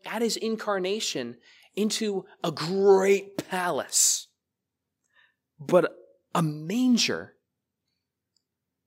at 0.04 0.22
his 0.22 0.36
incarnation 0.36 1.36
into 1.74 2.24
a 2.42 2.52
great 2.52 3.48
palace 3.48 4.28
but 5.58 5.94
a 6.34 6.42
manger 6.42 7.34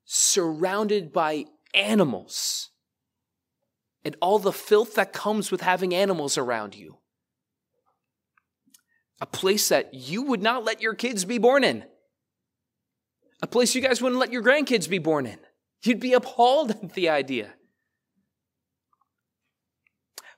surrounded 0.05 1.11
by 1.11 1.45
animals 1.73 2.69
and 4.03 4.15
all 4.21 4.39
the 4.39 4.53
filth 4.53 4.95
that 4.95 5.13
comes 5.13 5.51
with 5.51 5.61
having 5.61 5.93
animals 5.93 6.37
around 6.37 6.75
you. 6.75 6.97
A 9.19 9.25
place 9.25 9.69
that 9.69 9.93
you 9.93 10.23
would 10.23 10.41
not 10.41 10.63
let 10.63 10.81
your 10.81 10.93
kids 10.93 11.25
be 11.25 11.37
born 11.37 11.63
in. 11.63 11.83
A 13.41 13.47
place 13.47 13.75
you 13.75 13.81
guys 13.81 14.01
wouldn't 14.01 14.19
let 14.19 14.31
your 14.31 14.43
grandkids 14.43 14.89
be 14.89 14.99
born 14.99 15.25
in. 15.25 15.39
You'd 15.83 15.99
be 15.99 16.13
appalled 16.13 16.71
at 16.71 16.93
the 16.93 17.09
idea. 17.09 17.53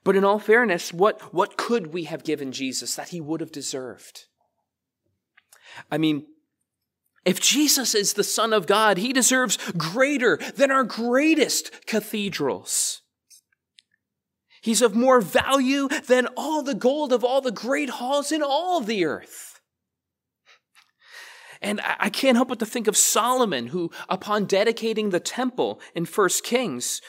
But 0.04 0.16
in 0.16 0.24
all 0.24 0.40
fairness, 0.40 0.94
what, 0.94 1.34
what 1.34 1.58
could 1.58 1.94
we 1.94 2.06
have 2.06 2.24
given 2.24 2.52
Jesus 2.52 2.96
that 2.96 3.10
he 3.10 3.22
would 3.22 3.42
have 3.42 3.52
deserved? 3.52 4.26
I 5.92 5.98
mean, 5.98 6.26
if 7.26 7.40
Jesus 7.42 7.94
is 7.94 8.14
the 8.14 8.24
Son 8.24 8.54
of 8.54 8.66
God, 8.66 8.98
he 8.98 9.14
deserves 9.14 9.58
greater 9.78 10.38
than 10.56 10.72
our 10.72 10.84
greatest 10.84 11.86
cathedrals. 11.86 13.02
He's 14.62 14.82
of 14.82 14.96
more 14.96 15.22
value 15.22 15.88
than 15.88 16.28
all 16.36 16.62
the 16.62 16.76
gold 16.76 17.14
of 17.14 17.24
all 17.24 17.42
the 17.42 17.52
great 17.52 17.90
halls 17.90 18.32
in 18.32 18.42
all 18.42 18.82
the 18.82 19.06
earth. 19.06 19.60
And 21.62 21.82
I 21.84 22.10
can't 22.10 22.38
help 22.38 22.50
but 22.50 22.60
to 22.60 22.66
think 22.66 22.88
of 22.88 22.96
Solomon, 22.96 23.68
who, 23.68 23.92
upon 24.08 24.46
dedicating 24.46 25.10
the 25.10 25.20
temple 25.20 25.82
in 25.94 26.06
First 26.06 26.44
Kings, 26.44 27.02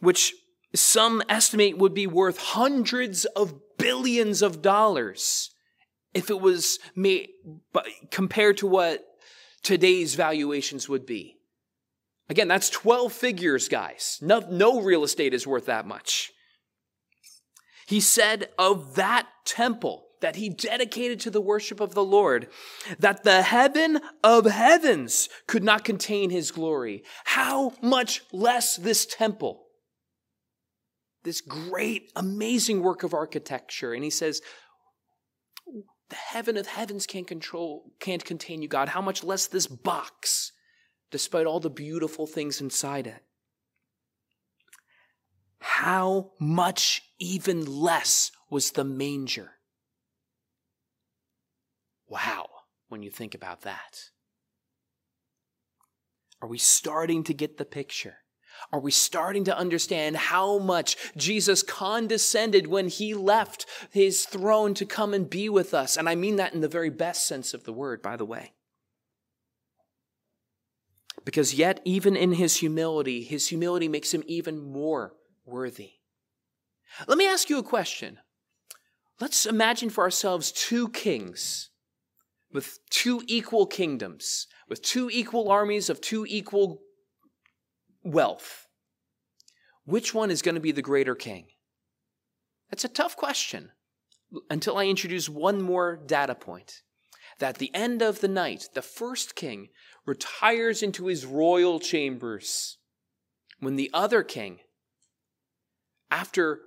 which 0.00 0.32
some 0.74 1.22
estimate 1.28 1.76
would 1.76 1.94
be 1.94 2.06
worth 2.06 2.38
hundreds 2.38 3.24
of 3.24 3.54
billions 3.76 4.42
of 4.42 4.62
dollars, 4.62 5.50
if 6.14 6.30
it 6.30 6.40
was 6.40 6.78
made 6.94 7.28
compared 8.10 8.56
to 8.58 8.66
what 8.66 9.04
today's 9.62 10.14
valuations 10.14 10.88
would 10.88 11.06
be. 11.06 11.36
Again, 12.28 12.48
that's 12.48 12.70
12 12.70 13.12
figures, 13.12 13.68
guys. 13.68 14.18
No, 14.20 14.40
no 14.50 14.80
real 14.80 15.02
estate 15.02 15.34
is 15.34 15.46
worth 15.46 15.66
that 15.66 15.86
much. 15.86 16.30
He 17.88 18.00
said 18.00 18.50
of 18.58 18.96
that 18.96 19.28
temple 19.46 20.08
that 20.20 20.36
he 20.36 20.50
dedicated 20.50 21.20
to 21.20 21.30
the 21.30 21.40
worship 21.40 21.80
of 21.80 21.94
the 21.94 22.04
Lord, 22.04 22.48
that 22.98 23.24
the 23.24 23.40
heaven 23.40 24.00
of 24.22 24.44
heavens 24.44 25.30
could 25.46 25.64
not 25.64 25.84
contain 25.84 26.28
his 26.28 26.50
glory. 26.50 27.02
How 27.24 27.72
much 27.80 28.22
less 28.30 28.76
this 28.76 29.06
temple? 29.06 29.64
This 31.24 31.40
great, 31.40 32.12
amazing 32.14 32.82
work 32.82 33.04
of 33.04 33.14
architecture. 33.14 33.94
And 33.94 34.04
he 34.04 34.10
says, 34.10 34.42
the 36.10 36.16
heaven 36.16 36.58
of 36.58 36.66
heavens 36.66 37.06
can't 37.06 37.26
control, 37.26 37.92
can't 38.00 38.24
contain 38.24 38.60
you, 38.60 38.68
God. 38.68 38.90
How 38.90 39.00
much 39.00 39.24
less 39.24 39.46
this 39.46 39.66
box, 39.66 40.52
despite 41.10 41.46
all 41.46 41.60
the 41.60 41.70
beautiful 41.70 42.26
things 42.26 42.60
inside 42.60 43.06
it? 43.06 43.22
How 45.60 46.32
much 46.38 47.02
even 47.18 47.64
less 47.64 48.30
was 48.50 48.72
the 48.72 48.84
manger? 48.84 49.52
Wow, 52.08 52.48
when 52.88 53.02
you 53.02 53.10
think 53.10 53.34
about 53.34 53.62
that. 53.62 54.10
Are 56.40 56.48
we 56.48 56.58
starting 56.58 57.24
to 57.24 57.34
get 57.34 57.58
the 57.58 57.64
picture? 57.64 58.18
Are 58.72 58.80
we 58.80 58.90
starting 58.90 59.44
to 59.44 59.56
understand 59.56 60.16
how 60.16 60.58
much 60.58 60.96
Jesus 61.16 61.62
condescended 61.62 62.66
when 62.66 62.88
he 62.88 63.14
left 63.14 63.66
his 63.90 64.24
throne 64.24 64.74
to 64.74 64.84
come 64.84 65.14
and 65.14 65.28
be 65.28 65.48
with 65.48 65.74
us? 65.74 65.96
And 65.96 66.08
I 66.08 66.14
mean 66.14 66.36
that 66.36 66.54
in 66.54 66.60
the 66.60 66.68
very 66.68 66.90
best 66.90 67.26
sense 67.26 67.54
of 67.54 67.64
the 67.64 67.72
word, 67.72 68.02
by 68.02 68.16
the 68.16 68.24
way. 68.24 68.52
Because 71.24 71.54
yet, 71.54 71.80
even 71.84 72.16
in 72.16 72.32
his 72.32 72.56
humility, 72.56 73.22
his 73.22 73.48
humility 73.48 73.88
makes 73.88 74.14
him 74.14 74.24
even 74.26 74.60
more 74.60 75.14
worthy. 75.48 75.92
Let 77.06 77.18
me 77.18 77.26
ask 77.26 77.50
you 77.50 77.58
a 77.58 77.62
question. 77.62 78.18
Let's 79.20 79.46
imagine 79.46 79.90
for 79.90 80.04
ourselves 80.04 80.52
two 80.52 80.88
kings 80.90 81.70
with 82.52 82.78
two 82.90 83.22
equal 83.26 83.66
kingdoms, 83.66 84.46
with 84.68 84.82
two 84.82 85.10
equal 85.12 85.50
armies 85.50 85.90
of 85.90 86.00
two 86.00 86.24
equal 86.28 86.80
wealth, 88.02 88.66
which 89.84 90.14
one 90.14 90.30
is 90.30 90.42
going 90.42 90.54
to 90.54 90.60
be 90.60 90.72
the 90.72 90.82
greater 90.82 91.14
king? 91.14 91.46
That's 92.70 92.84
a 92.84 92.88
tough 92.88 93.16
question 93.16 93.70
until 94.50 94.76
I 94.76 94.86
introduce 94.86 95.28
one 95.28 95.62
more 95.62 95.96
data 95.96 96.34
point. 96.34 96.82
That 97.38 97.50
at 97.50 97.58
the 97.58 97.74
end 97.74 98.02
of 98.02 98.20
the 98.20 98.28
night, 98.28 98.68
the 98.74 98.82
first 98.82 99.34
king 99.34 99.68
retires 100.04 100.82
into 100.82 101.06
his 101.06 101.24
royal 101.24 101.78
chambers 101.78 102.78
when 103.60 103.76
the 103.76 103.90
other 103.94 104.22
king, 104.22 104.58
after, 106.10 106.60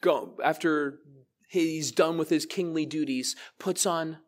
go, 0.00 0.36
after 0.42 1.00
he's 1.48 1.92
done 1.92 2.18
with 2.18 2.30
his 2.30 2.46
kingly 2.46 2.86
duties, 2.86 3.36
puts 3.58 3.86
on 3.86 4.18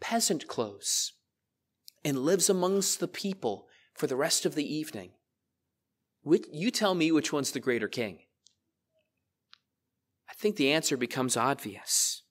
peasant 0.00 0.46
clothes 0.46 1.12
and 2.04 2.18
lives 2.18 2.48
amongst 2.48 3.00
the 3.00 3.08
people 3.08 3.66
for 3.94 4.06
the 4.06 4.16
rest 4.16 4.46
of 4.46 4.54
the 4.54 4.74
evening. 4.74 5.12
You 6.52 6.70
tell 6.70 6.94
me 6.94 7.10
which 7.12 7.32
one's 7.32 7.52
the 7.52 7.60
greater 7.60 7.88
king. 7.88 8.18
I 10.28 10.34
think 10.34 10.56
the 10.56 10.72
answer 10.72 10.96
becomes 10.96 11.36
obvious. 11.36 12.22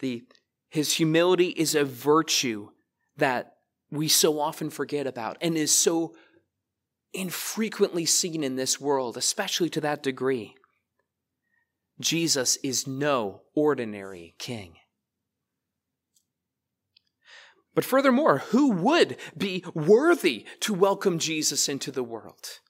The, 0.00 0.24
his 0.70 0.94
humility 0.94 1.48
is 1.48 1.74
a 1.74 1.84
virtue 1.84 2.70
that 3.16 3.52
we 3.90 4.08
so 4.08 4.40
often 4.40 4.70
forget 4.70 5.06
about 5.06 5.36
and 5.40 5.56
is 5.56 5.72
so 5.72 6.14
infrequently 7.14 8.04
seen 8.04 8.42
in 8.42 8.56
this 8.56 8.80
world, 8.80 9.16
especially 9.16 9.70
to 9.70 9.80
that 9.80 10.02
degree. 10.02 10.54
Jesus 12.00 12.56
is 12.56 12.86
no 12.86 13.42
ordinary 13.54 14.34
king. 14.38 14.76
But 17.74 17.84
furthermore, 17.84 18.38
who 18.50 18.70
would 18.70 19.16
be 19.36 19.64
worthy 19.74 20.46
to 20.60 20.74
welcome 20.74 21.18
Jesus 21.18 21.68
into 21.68 21.90
the 21.90 22.04
world? 22.04 22.60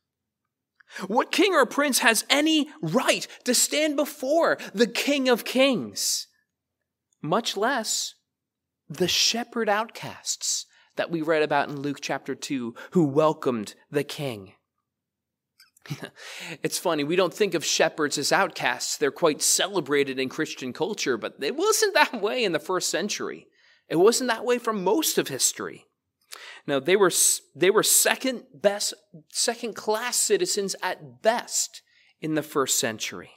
What 1.09 1.33
king 1.33 1.55
or 1.55 1.67
prince 1.67 1.99
has 1.99 2.25
any 2.31 2.71
right 2.81 3.27
to 3.45 3.55
stand 3.55 3.97
before 3.97 4.59
the 4.73 4.87
King 4.87 5.29
of 5.29 5.45
Kings? 5.45 6.29
Much 7.21 7.57
less 7.57 8.15
the 8.89 9.09
shepherd 9.09 9.69
outcasts 9.69 10.67
that 10.97 11.11
we 11.11 11.23
read 11.23 11.43
about 11.43 11.69
in 11.69 11.81
Luke 11.81 11.99
chapter 12.01 12.35
2 12.35 12.75
who 12.93 13.05
welcomed 13.05 13.75
the 13.91 14.05
king. 14.05 14.53
it's 16.63 16.79
funny, 16.79 17.05
we 17.05 17.17
don't 17.17 17.35
think 17.35 17.55
of 17.55 17.65
shepherds 17.65 18.17
as 18.17 18.33
outcasts. 18.33 18.97
They're 18.97 19.11
quite 19.11 19.43
celebrated 19.43 20.19
in 20.19 20.29
Christian 20.29 20.73
culture, 20.73 21.17
but 21.17 21.37
it 21.41 21.57
wasn't 21.57 21.95
that 21.95 22.21
way 22.21 22.45
in 22.45 22.53
the 22.53 22.59
first 22.59 22.89
century. 22.89 23.47
It 23.89 23.97
wasn't 23.97 24.31
that 24.31 24.45
way 24.45 24.59
for 24.59 24.73
most 24.73 25.19
of 25.19 25.29
history. 25.29 25.85
Now 26.67 26.81
they 26.81 26.97
were 26.97 27.13
they 27.55 27.71
were 27.71 27.83
second 27.83 28.45
best 28.53 28.95
second 29.31 29.75
class 29.75 30.17
citizens 30.17 30.75
at 30.83 31.23
best 31.23 31.83
in 32.21 32.35
the 32.35 32.43
first 32.43 32.81
century. 32.81 33.31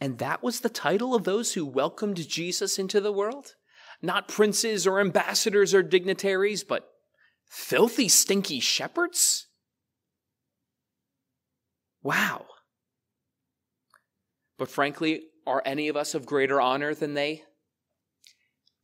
And 0.00 0.18
that 0.18 0.42
was 0.42 0.60
the 0.60 0.68
title 0.68 1.14
of 1.14 1.24
those 1.24 1.54
who 1.54 1.66
welcomed 1.66 2.28
Jesus 2.28 2.78
into 2.78 3.00
the 3.00 3.12
world? 3.12 3.54
Not 4.00 4.28
princes 4.28 4.86
or 4.86 5.00
ambassadors 5.00 5.74
or 5.74 5.82
dignitaries, 5.82 6.62
but 6.64 6.88
filthy, 7.48 8.08
stinky 8.08 8.60
shepherds? 8.60 9.46
Wow. 12.02 12.46
But 14.56 14.70
frankly, 14.70 15.22
are 15.46 15.62
any 15.64 15.88
of 15.88 15.96
us 15.96 16.14
of 16.14 16.26
greater 16.26 16.60
honor 16.60 16.94
than 16.94 17.14
they? 17.14 17.42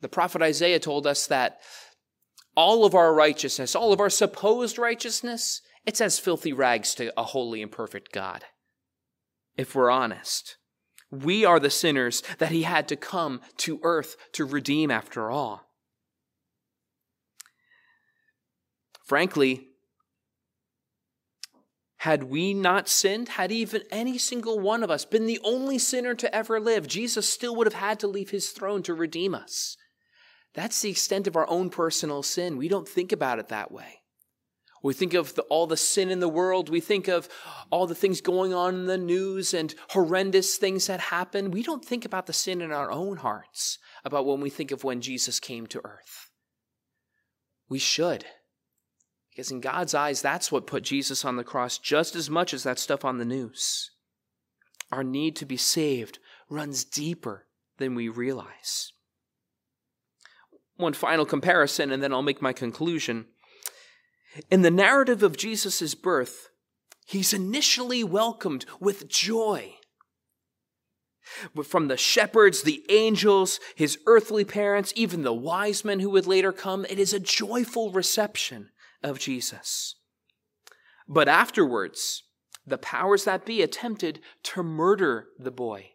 The 0.01 0.09
prophet 0.09 0.43
Isaiah 0.43 0.81
told 0.81 1.07
us 1.07 1.27
that 1.27 1.61
all 2.57 2.85
of 2.85 2.95
our 2.95 3.15
righteousness, 3.15 3.75
all 3.75 3.93
of 3.93 4.01
our 4.01 4.11
supposed 4.11 4.79
righteousness, 4.79 5.61
it's 5.87 6.01
as 6.01 6.19
filthy 6.19 6.53
rags 6.53 6.95
to 6.97 7.13
a 7.19 7.25
holy 7.25 7.63
and 7.63 7.71
perfect 7.71 8.13
God. 8.13 8.45
If 9.57 9.75
we're 9.75 9.91
honest, 9.91 10.57
we 11.11 11.45
are 11.45 11.61
the 11.61 11.71
sinners 11.71 12.23
that 12.39 12.51
he 12.51 12.63
had 12.63 12.89
to 12.89 12.97
come 12.97 13.41
to 13.59 13.81
earth 13.83 14.17
to 14.33 14.45
redeem 14.45 14.91
after 14.91 15.31
all. 15.31 15.69
Frankly, 19.05 19.69
had 21.99 22.25
we 22.25 22.53
not 22.53 22.89
sinned, 22.89 23.31
had 23.31 23.51
even 23.51 23.83
any 23.91 24.19
single 24.19 24.59
one 24.59 24.83
of 24.83 24.91
us 24.91 25.05
been 25.05 25.27
the 25.27 25.41
only 25.43 25.79
sinner 25.79 26.15
to 26.15 26.35
ever 26.35 26.61
live, 26.61 26.87
Jesus 26.87 27.27
still 27.29 27.57
would 27.57 27.67
have 27.67 27.75
had 27.75 27.99
to 28.01 28.07
leave 28.07 28.31
his 28.31 28.51
throne 28.51 28.83
to 28.83 28.93
redeem 28.93 29.35
us. 29.35 29.77
That's 30.53 30.81
the 30.83 30.91
extent 30.91 31.27
of 31.27 31.35
our 31.35 31.49
own 31.49 31.71
personal 31.71 32.23
sin. 32.23 32.57
We 32.57 32.69
don't 32.69 32.89
think 32.89 33.11
about 33.11 33.39
it 33.39 33.49
that 33.49 33.73
way. 33.73 34.04
We 34.85 34.93
think 34.93 35.15
of 35.15 35.35
the, 35.35 35.41
all 35.45 35.67
the 35.67 35.79
sin 35.79 36.11
in 36.11 36.21
the 36.21 36.29
world. 36.29 36.69
We 36.69 36.79
think 36.79 37.09
of 37.09 37.27
all 37.71 37.87
the 37.87 37.95
things 37.95 38.21
going 38.21 38.53
on 38.53 38.75
in 38.75 38.85
the 38.85 38.99
news 38.99 39.55
and 39.55 39.75
horrendous 39.89 40.59
things 40.59 40.89
that 40.89 41.01
happen. 41.01 41.51
We 41.51 41.63
don't 41.63 41.83
think 41.83 42.05
about 42.05 42.27
the 42.27 42.35
sin 42.35 42.61
in 42.61 42.71
our 42.71 42.93
own 42.93 43.17
hearts, 43.17 43.79
about 44.05 44.27
when 44.27 44.43
we 44.43 44.51
think 44.51 44.73
of 44.73 44.85
when 44.85 45.01
Jesus 45.01 45.41
came 45.41 45.67
to 45.69 45.81
earth. 45.85 46.29
We 47.67 47.79
should. 47.79 48.27
Because 49.31 49.51
in 49.51 49.61
God's 49.61 49.95
eyes, 49.95 50.21
that's 50.21 50.53
what 50.53 50.67
put 50.67 50.83
Jesus 50.83 51.25
on 51.25 51.37
the 51.37 51.45
cross 51.45 51.79
just 51.79 52.15
as 52.15 52.29
much 52.29 52.53
as 52.53 52.63
that 52.65 52.79
stuff 52.79 53.07
on 53.07 53.17
the 53.17 53.25
news. 53.25 53.91
Our 54.93 55.03
need 55.03 55.35
to 55.37 55.47
be 55.47 55.57
saved 55.57 56.19
runs 56.51 56.85
deeper 56.85 57.47
than 57.79 57.95
we 57.95 58.11
realize. 58.11 58.93
One 60.77 60.93
final 60.93 61.25
comparison, 61.25 61.91
and 61.91 62.03
then 62.03 62.13
I'll 62.13 62.21
make 62.21 62.43
my 62.43 62.53
conclusion. 62.53 63.29
In 64.51 64.63
the 64.63 64.71
narrative 64.71 65.23
of 65.23 65.37
Jesus' 65.37 65.95
birth, 65.95 66.49
he's 67.07 67.33
initially 67.33 68.03
welcomed 68.03 68.65
with 68.81 69.09
joy. 69.09 69.75
From 71.65 71.89
the 71.89 71.97
shepherds, 71.97 72.63
the 72.63 72.85
angels, 72.89 73.59
his 73.75 73.99
earthly 74.07 74.45
parents, 74.45 74.93
even 74.95 75.23
the 75.23 75.33
wise 75.33 75.85
men 75.85 76.01
who 76.01 76.11
would 76.11 76.27
later 76.27 76.53
come, 76.53 76.85
it 76.89 76.99
is 76.99 77.13
a 77.13 77.21
joyful 77.21 77.91
reception 77.93 78.71
of 79.03 79.19
Jesus. 79.19 79.97
But 81.09 81.29
afterwards, 81.29 82.25
the 82.67 82.79
powers 82.79 83.25
that 83.25 83.45
be 83.45 83.63
attempted 83.63 84.21
to 84.43 84.63
murder 84.63 85.29
the 85.39 85.51
boy. 85.51 85.94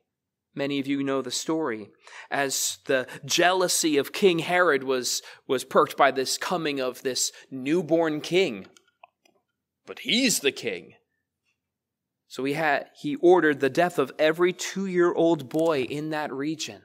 Many 0.56 0.80
of 0.80 0.88
you 0.88 1.04
know 1.04 1.22
the 1.22 1.32
story. 1.32 1.90
As 2.32 2.80
the 2.86 3.08
jealousy 3.26 3.98
of 3.98 4.12
King 4.12 4.40
Herod 4.40 4.84
was, 4.84 5.22
was 5.48 5.64
perked 5.64 5.96
by 5.96 6.12
this 6.12 6.38
coming 6.38 6.80
of 6.80 7.02
this 7.02 7.32
newborn 7.52 8.22
king. 8.22 8.68
But 9.86 10.00
he's 10.00 10.40
the 10.40 10.52
king. 10.52 10.94
So 12.28 12.44
he, 12.44 12.54
had, 12.54 12.88
he 13.00 13.16
ordered 13.18 13.60
the 13.60 13.70
death 13.70 13.98
of 13.98 14.12
every 14.20 14.54
two 14.54 14.86
year 14.86 15.14
old 15.14 15.50
boy 15.50 15.84
in 15.84 16.12
that 16.12 16.32
region 16.32 16.84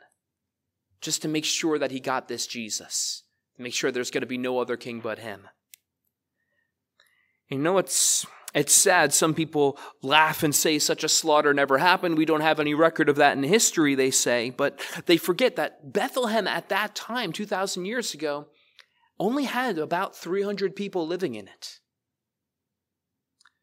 just 1.00 1.20
to 1.22 1.28
make 1.28 1.44
sure 1.44 1.78
that 1.78 1.90
he 1.90 2.00
got 2.00 2.28
this 2.28 2.46
Jesus, 2.46 3.24
to 3.56 3.62
make 3.62 3.74
sure 3.74 3.92
there's 3.92 4.10
going 4.10 4.22
to 4.22 4.26
be 4.26 4.38
no 4.38 4.58
other 4.58 4.78
king 4.78 5.00
but 5.00 5.18
him. 5.18 5.42
You 7.50 7.58
know, 7.58 7.76
it's, 7.76 8.26
it's 8.54 8.72
sad. 8.72 9.12
Some 9.12 9.34
people 9.34 9.76
laugh 10.00 10.44
and 10.44 10.54
say 10.54 10.78
such 10.78 11.02
a 11.02 11.08
slaughter 11.08 11.52
never 11.52 11.78
happened. 11.78 12.16
We 12.16 12.24
don't 12.24 12.40
have 12.40 12.60
any 12.60 12.72
record 12.72 13.08
of 13.08 13.16
that 13.16 13.36
in 13.36 13.42
history, 13.42 13.96
they 13.96 14.12
say. 14.12 14.50
But 14.50 14.80
they 15.06 15.16
forget 15.16 15.56
that 15.56 15.92
Bethlehem 15.92 16.46
at 16.46 16.68
that 16.68 16.94
time, 16.94 17.32
2,000 17.32 17.84
years 17.84 18.14
ago, 18.14 18.46
only 19.18 19.44
had 19.44 19.76
about 19.78 20.16
300 20.16 20.76
people 20.76 21.06
living 21.06 21.34
in 21.34 21.48
it. 21.48 21.80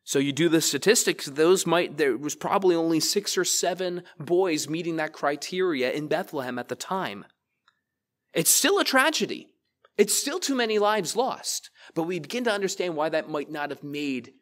So 0.04 0.20
you 0.20 0.34
do 0.34 0.50
the 0.50 0.60
statistics, 0.60 1.26
those 1.26 1.66
might, 1.66 1.98
there 1.98 2.18
was 2.18 2.36
probably 2.36 2.76
only 2.76 3.00
six 3.00 3.38
or 3.38 3.46
seven 3.46 4.04
boys 4.20 4.68
meeting 4.68 4.98
that 4.98 5.14
criteria 5.14 5.90
in 5.92 6.08
Bethlehem 6.08 6.60
at 6.60 6.68
the 6.68 6.76
time. 6.76 7.24
It's 8.34 8.50
still 8.50 8.78
a 8.78 8.84
tragedy. 8.84 9.48
It's 9.98 10.14
still 10.14 10.40
too 10.40 10.56
many 10.56 10.80
lives 10.80 11.16
lost. 11.16 11.70
But 11.96 12.04
we 12.04 12.20
begin 12.20 12.44
to 12.46 12.52
understand 12.52 12.98
why 12.98 13.08
that 13.08 13.30
might 13.30 13.50
not 13.50 13.70
have 13.70 13.84
made 13.84 14.34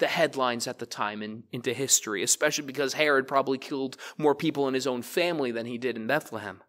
the 0.00 0.08
headlines 0.08 0.66
at 0.66 0.78
the 0.78 0.86
time 0.86 1.22
in, 1.22 1.44
into 1.52 1.72
history, 1.72 2.22
especially 2.22 2.66
because 2.66 2.94
Herod 2.94 3.28
probably 3.28 3.58
killed 3.58 3.96
more 4.18 4.34
people 4.34 4.66
in 4.66 4.74
his 4.74 4.86
own 4.86 5.02
family 5.02 5.52
than 5.52 5.66
he 5.66 5.78
did 5.78 5.96
in 5.96 6.06
Bethlehem. 6.06 6.62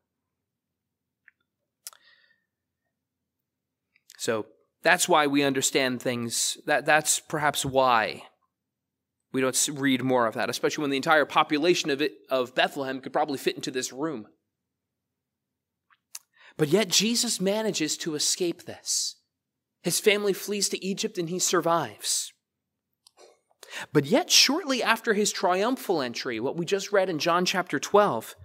So 4.17 4.45
that's 4.83 5.09
why 5.09 5.25
we 5.25 5.43
understand 5.43 6.01
things. 6.01 6.57
That, 6.67 6.85
that's 6.85 7.19
perhaps 7.19 7.65
why 7.65 8.23
we 9.33 9.41
don't 9.41 9.69
read 9.73 10.03
more 10.03 10.27
of 10.27 10.35
that, 10.35 10.49
especially 10.49 10.83
when 10.83 10.91
the 10.91 10.97
entire 10.97 11.25
population 11.25 11.89
of, 11.89 12.01
it, 12.01 12.13
of 12.29 12.53
Bethlehem 12.53 13.01
could 13.01 13.13
probably 13.13 13.37
fit 13.37 13.55
into 13.55 13.71
this 13.71 13.91
room. 13.91 14.27
But 16.57 16.67
yet 16.67 16.89
Jesus 16.89 17.41
manages 17.41 17.97
to 17.97 18.13
escape 18.13 18.65
this. 18.65 19.15
His 19.81 19.99
family 19.99 20.33
flees 20.33 20.69
to 20.69 20.85
Egypt 20.85 21.17
and 21.17 21.29
he 21.29 21.39
survives. 21.39 22.33
But 23.93 24.05
yet, 24.05 24.29
shortly 24.29 24.83
after 24.83 25.13
his 25.13 25.31
triumphal 25.31 26.01
entry, 26.01 26.39
what 26.39 26.57
we 26.57 26.65
just 26.65 26.91
read 26.91 27.09
in 27.09 27.19
John 27.19 27.45
chapter 27.45 27.79
12, 27.79 28.35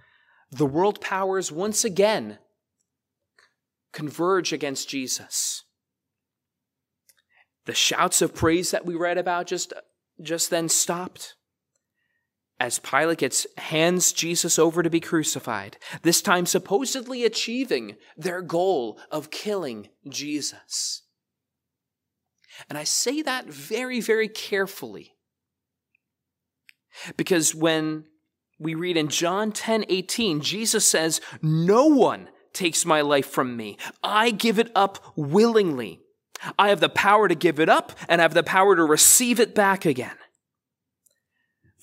the 0.51 0.67
world 0.67 1.01
powers 1.01 1.51
once 1.51 1.85
again 1.85 2.39
converge 3.93 4.53
against 4.53 4.89
Jesus. 4.89 5.65
The 7.65 7.75
shouts 7.75 8.23
of 8.23 8.35
praise 8.35 8.71
that 8.71 8.87
we 8.87 8.95
read 8.95 9.19
about 9.19 9.47
just, 9.47 9.73
just 10.21 10.51
then 10.51 10.69
stopped 10.69 11.35
as 12.59 12.79
Pilate 12.79 13.19
gets, 13.19 13.47
hands 13.59 14.13
Jesus 14.13 14.59
over 14.59 14.83
to 14.83 14.89
be 14.89 15.01
crucified, 15.01 15.77
this 16.03 16.23
time 16.23 16.47
supposedly 16.47 17.25
achieving 17.25 17.97
their 18.17 18.41
goal 18.41 18.99
of 19.11 19.31
killing 19.31 19.89
Jesus. 20.09 21.03
And 22.69 22.79
I 22.79 22.85
say 22.85 23.21
that 23.23 23.47
very, 23.47 24.01
very 24.01 24.29
carefully. 24.29 25.16
Because 27.17 27.55
when 27.55 28.05
we 28.59 28.75
read 28.75 28.97
in 28.97 29.09
John 29.09 29.53
10 29.53 29.85
18, 29.89 30.41
Jesus 30.41 30.87
says, 30.87 31.21
No 31.43 31.87
one 31.87 32.29
takes 32.53 32.87
my 32.87 33.03
life 33.03 33.27
from 33.27 33.57
me. 33.57 33.77
I 34.03 34.31
give 34.31 34.59
it 34.59 34.71
up 34.75 35.13
willingly. 35.15 36.01
I 36.59 36.69
have 36.69 36.81
the 36.81 36.89
power 36.89 37.29
to 37.29 37.35
give 37.35 37.61
it 37.61 37.69
up 37.69 37.93
and 38.09 38.21
I 38.21 38.25
have 38.25 38.35
the 38.35 38.43
power 38.43 38.77
to 38.77 38.85
receive 38.85 39.41
it 39.41 39.55
back 39.55 39.85
again. 39.85 40.17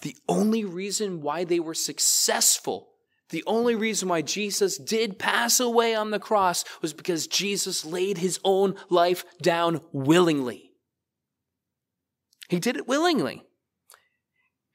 The 0.01 0.15
only 0.27 0.65
reason 0.65 1.21
why 1.21 1.43
they 1.43 1.59
were 1.59 1.73
successful, 1.73 2.89
the 3.29 3.43
only 3.47 3.73
reason 3.73 4.09
why 4.09 4.21
Jesus 4.21 4.77
did 4.77 5.17
pass 5.17 5.59
away 5.59 5.95
on 5.95 6.11
the 6.11 6.19
cross 6.19 6.65
was 6.81 6.93
because 6.93 7.25
Jesus 7.25 7.85
laid 7.85 8.17
his 8.17 8.39
own 8.43 8.75
life 8.89 9.23
down 9.41 9.81
willingly. 9.91 10.71
He 12.49 12.59
did 12.59 12.75
it 12.75 12.87
willingly. 12.87 13.43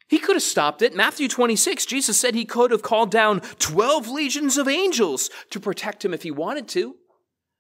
He 0.09 0.19
could 0.19 0.37
have 0.37 0.43
stopped 0.43 0.81
it. 0.81 0.97
Matthew 0.97 1.29
26, 1.29 1.85
Jesus 1.85 2.19
said 2.19 2.35
he 2.35 2.47
could 2.47 2.71
have 2.71 2.83
called 2.83 3.11
down 3.11 3.41
12 3.59 4.09
legions 4.09 4.57
of 4.57 4.67
angels 4.67 5.29
to 5.51 5.61
protect 5.61 6.05
him 6.05 6.15
if 6.15 6.23
he 6.23 6.31
wanted 6.31 6.67
to. 6.69 6.97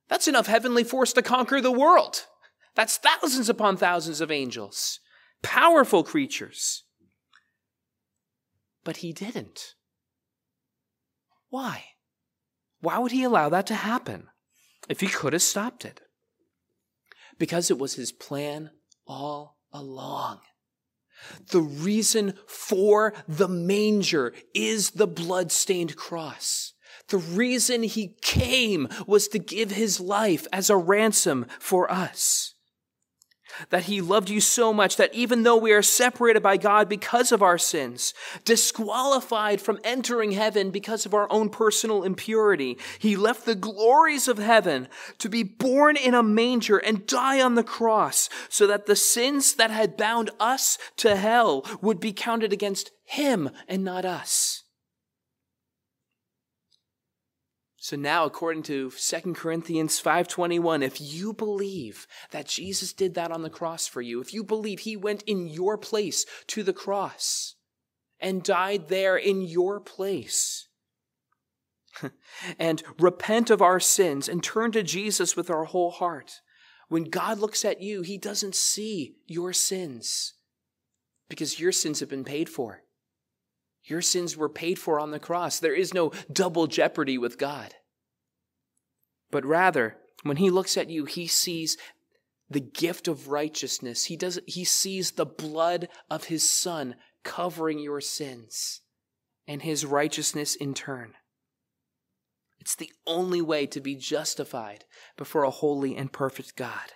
That's 0.09 0.27
enough 0.27 0.47
heavenly 0.47 0.83
force 0.83 1.13
to 1.13 1.23
conquer 1.23 1.61
the 1.61 1.71
world. 1.71 2.25
That's 2.75 2.97
thousands 2.97 3.51
upon 3.51 3.77
thousands 3.77 4.23
of 4.23 4.31
angels, 4.31 5.01
powerful 5.43 6.03
creatures. 6.03 6.85
But 8.83 8.99
he 8.99 9.13
didn't. 9.13 9.75
Why? 11.51 11.85
Why 12.81 12.99
would 12.99 13.13
he 13.13 13.25
allow 13.25 13.51
that 13.51 13.67
to 13.67 13.75
happen 13.75 14.29
if 14.89 15.01
he 15.01 15.09
could 15.09 15.35
have 15.35 15.43
stopped 15.43 15.85
it? 15.85 16.01
Because 17.39 17.71
it 17.71 17.79
was 17.79 17.95
his 17.95 18.13
plan 18.13 18.71
all 19.07 19.59
along. 19.71 20.41
The 21.51 21.63
reason 21.63 22.35
for 22.47 23.15
the 23.27 23.49
manger 23.49 24.35
is 24.55 24.91
the 24.91 25.07
blood-stained 25.07 25.97
cross. 25.97 26.75
The 27.09 27.19
reason 27.19 27.83
he 27.83 28.17
came 28.21 28.89
was 29.07 29.29
to 29.29 29.39
give 29.39 29.71
his 29.71 29.99
life 29.99 30.47
as 30.53 30.69
a 30.69 30.77
ransom 30.77 31.47
for 31.59 31.91
us. 31.91 32.55
That 33.71 33.85
he 33.85 34.01
loved 34.01 34.31
you 34.31 34.41
so 34.41 34.73
much 34.73 34.97
that 34.97 35.15
even 35.15 35.43
though 35.43 35.57
we 35.57 35.73
are 35.73 35.83
separated 35.83 36.43
by 36.43 36.57
God 36.57 36.89
because 36.89 37.33
of 37.33 37.43
our 37.43 37.59
sins, 37.59 38.15
disqualified 38.45 39.61
from 39.61 39.79
entering 39.85 40.33
heaven 40.33 40.71
because 40.71 41.07
of 41.07 41.15
our 41.15 41.31
own 41.31 41.51
personal 41.51 42.03
impurity, 42.03 42.79
he 42.99 43.17
left 43.17 43.45
the 43.45 43.55
glories 43.55 44.29
of 44.29 44.39
heaven 44.39 44.89
to 45.19 45.29
be 45.29 45.43
born 45.43 45.97
in 45.97 46.15
a 46.15 46.23
manger 46.23 46.79
and 46.79 47.07
die 47.07 47.41
on 47.41 47.55
the 47.55 47.65
cross 47.65 48.29
so 48.49 48.67
that 48.67 48.87
the 48.87 48.97
sins 48.97 49.55
that 49.55 49.71
had 49.71 49.97
bound 49.97 50.31
us 50.39 50.79
to 50.97 51.17
hell 51.17 51.65
would 51.81 52.01
be 52.01 52.13
counted 52.13 52.53
against 52.53 52.91
him 53.05 53.51
and 53.67 53.85
not 53.85 54.05
us. 54.05 54.65
So 57.89 57.97
now 57.97 58.27
according 58.27 58.65
to 58.65 58.91
2 58.91 59.35
Corinthians 59.35 59.99
5:21 59.99 60.83
if 60.83 61.01
you 61.01 61.33
believe 61.33 62.07
that 62.33 62.47
Jesus 62.47 62.93
did 62.93 63.15
that 63.15 63.33
on 63.33 63.41
the 63.41 63.49
cross 63.49 63.87
for 63.87 64.03
you 64.03 64.21
if 64.21 64.35
you 64.35 64.45
believe 64.45 64.81
he 64.81 64.95
went 64.95 65.23
in 65.23 65.49
your 65.49 65.79
place 65.79 66.27
to 66.49 66.63
the 66.63 66.75
cross 66.75 67.55
and 68.21 68.43
died 68.43 68.89
there 68.89 69.17
in 69.17 69.41
your 69.41 69.81
place 69.81 70.69
and 72.59 72.83
repent 72.99 73.49
of 73.49 73.63
our 73.63 73.81
sins 73.81 74.29
and 74.29 74.45
turn 74.45 74.71
to 74.73 74.83
Jesus 74.83 75.35
with 75.35 75.49
our 75.49 75.65
whole 75.65 75.91
heart 75.91 76.43
when 76.89 77.05
God 77.05 77.39
looks 77.39 77.65
at 77.65 77.81
you 77.81 78.03
he 78.03 78.19
doesn't 78.19 78.55
see 78.55 79.17
your 79.27 79.55
sins 79.55 80.35
because 81.31 81.59
your 81.59 81.73
sins 81.73 82.01
have 82.01 82.11
been 82.11 82.23
paid 82.23 82.51
for 82.51 82.83
your 83.89 84.03
sins 84.03 84.37
were 84.37 84.49
paid 84.49 84.79
for 84.79 85.01
on 85.01 85.11
the 85.11 85.19
cross. 85.19 85.59
There 85.59 85.75
is 85.75 85.95
no 85.95 86.13
double 86.31 86.67
jeopardy 86.67 87.17
with 87.17 87.39
God. 87.39 87.75
But 89.31 89.45
rather, 89.45 89.97
when 90.23 90.39
he 90.39 90.51
looks 90.51 90.77
at 90.77 90.91
you, 90.91 91.05
he 91.05 91.27
sees 91.27 91.77
the 92.51 92.61
gift 92.61 93.09
of 93.09 93.29
righteousness. 93.29 94.07
He 94.07 94.17
does 94.17 94.41
he 94.47 94.65
sees 94.65 95.13
the 95.13 95.27
blood 95.27 95.89
of 96.11 96.25
his 96.25 96.49
son 96.49 96.97
covering 97.23 97.79
your 97.79 98.01
sins 98.01 98.81
and 99.47 99.63
his 99.63 99.85
righteousness 99.85 100.55
in 100.55 100.75
turn. 100.75 101.15
It's 102.59 102.75
the 102.75 102.93
only 103.07 103.41
way 103.41 103.67
to 103.67 103.81
be 103.81 103.95
justified 103.95 104.85
before 105.17 105.45
a 105.45 105.51
holy 105.51 105.97
and 105.97 106.13
perfect 106.13 106.57
God. 106.57 106.93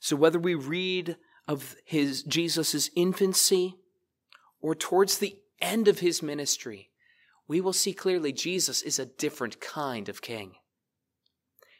So 0.00 0.16
whether 0.16 0.38
we 0.38 0.54
read 0.54 1.16
of 1.46 1.76
his 1.84 2.22
Jesus' 2.22 2.90
infancy 2.96 3.76
or 4.60 4.74
towards 4.74 5.18
the 5.18 5.38
end 5.60 5.88
of 5.88 6.00
his 6.00 6.22
ministry, 6.22 6.90
we 7.52 7.60
will 7.60 7.74
see 7.74 7.92
clearly 7.92 8.32
Jesus 8.32 8.80
is 8.80 8.98
a 8.98 9.04
different 9.04 9.60
kind 9.60 10.08
of 10.08 10.22
king. 10.22 10.54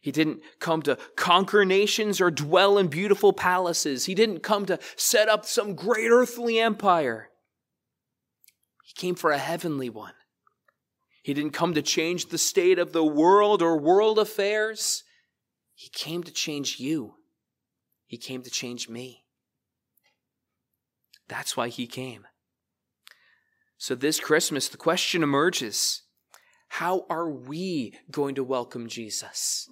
He 0.02 0.12
didn't 0.12 0.42
come 0.58 0.82
to 0.82 0.98
conquer 1.16 1.64
nations 1.64 2.20
or 2.20 2.30
dwell 2.30 2.76
in 2.76 2.88
beautiful 2.88 3.32
palaces. 3.32 4.04
He 4.04 4.14
didn't 4.14 4.40
come 4.40 4.66
to 4.66 4.78
set 4.96 5.30
up 5.30 5.46
some 5.46 5.74
great 5.74 6.10
earthly 6.10 6.58
empire. 6.58 7.30
He 8.84 8.92
came 9.00 9.14
for 9.14 9.30
a 9.30 9.38
heavenly 9.38 9.88
one. 9.88 10.12
He 11.22 11.32
didn't 11.32 11.54
come 11.54 11.72
to 11.72 11.80
change 11.80 12.26
the 12.26 12.36
state 12.36 12.78
of 12.78 12.92
the 12.92 13.02
world 13.02 13.62
or 13.62 13.78
world 13.78 14.18
affairs. 14.18 15.04
He 15.74 15.88
came 15.88 16.22
to 16.24 16.30
change 16.30 16.80
you. 16.80 17.14
He 18.04 18.18
came 18.18 18.42
to 18.42 18.50
change 18.50 18.90
me. 18.90 19.24
That's 21.28 21.56
why 21.56 21.68
he 21.68 21.86
came. 21.86 22.26
So 23.82 23.96
this 23.96 24.20
Christmas, 24.20 24.68
the 24.68 24.76
question 24.76 25.24
emerges 25.24 26.02
how 26.68 27.04
are 27.10 27.28
we 27.28 27.98
going 28.12 28.36
to 28.36 28.44
welcome 28.44 28.86
Jesus? 28.86 29.68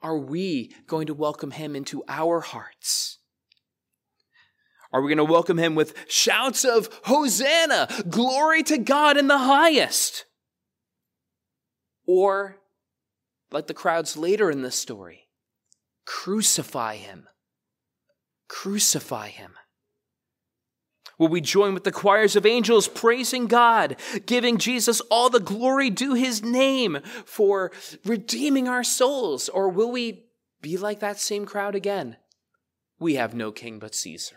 Are 0.00 0.16
we 0.16 0.76
going 0.86 1.08
to 1.08 1.12
welcome 1.14 1.50
him 1.50 1.74
into 1.74 2.04
our 2.06 2.38
hearts? 2.38 3.18
Are 4.92 5.02
we 5.02 5.08
going 5.08 5.26
to 5.26 5.32
welcome 5.32 5.58
him 5.58 5.74
with 5.74 5.92
shouts 6.06 6.64
of 6.64 6.88
Hosanna, 7.02 7.88
glory 8.08 8.62
to 8.62 8.78
God 8.78 9.16
in 9.16 9.26
the 9.26 9.38
highest? 9.38 10.26
Or, 12.06 12.58
like 13.50 13.66
the 13.66 13.74
crowds 13.74 14.16
later 14.16 14.52
in 14.52 14.62
the 14.62 14.70
story, 14.70 15.26
crucify 16.06 16.94
him. 16.94 17.26
Crucify 18.46 19.30
him. 19.30 19.54
Will 21.20 21.28
we 21.28 21.42
join 21.42 21.74
with 21.74 21.84
the 21.84 21.92
choirs 21.92 22.34
of 22.34 22.46
angels 22.46 22.88
praising 22.88 23.46
God, 23.46 23.96
giving 24.24 24.56
Jesus 24.56 25.02
all 25.10 25.28
the 25.28 25.38
glory 25.38 25.90
due 25.90 26.14
his 26.14 26.42
name 26.42 27.00
for 27.26 27.70
redeeming 28.06 28.68
our 28.68 28.82
souls? 28.82 29.50
Or 29.50 29.68
will 29.68 29.92
we 29.92 30.24
be 30.62 30.78
like 30.78 31.00
that 31.00 31.20
same 31.20 31.44
crowd 31.44 31.74
again? 31.74 32.16
We 32.98 33.16
have 33.16 33.34
no 33.34 33.52
king 33.52 33.78
but 33.78 33.94
Caesar. 33.94 34.36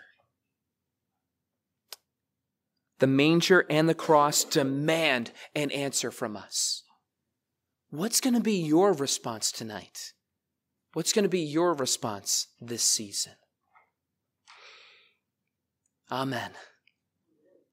The 3.00 3.08
manger 3.08 3.66
and 3.70 3.88
the 3.88 3.96
cross 3.96 4.44
demand 4.44 5.32
an 5.56 5.72
answer 5.72 6.12
from 6.12 6.36
us. 6.36 6.84
What's 7.92 8.20
going 8.20 8.34
to 8.34 8.42
be 8.42 8.58
your 8.58 8.92
response 8.92 9.54
tonight? 9.54 10.12
What's 10.92 11.14
going 11.14 11.24
to 11.24 11.30
be 11.30 11.40
your 11.40 11.76
response 11.76 12.48
this 12.60 12.84
season? 12.84 13.34
Amen. 16.12 16.52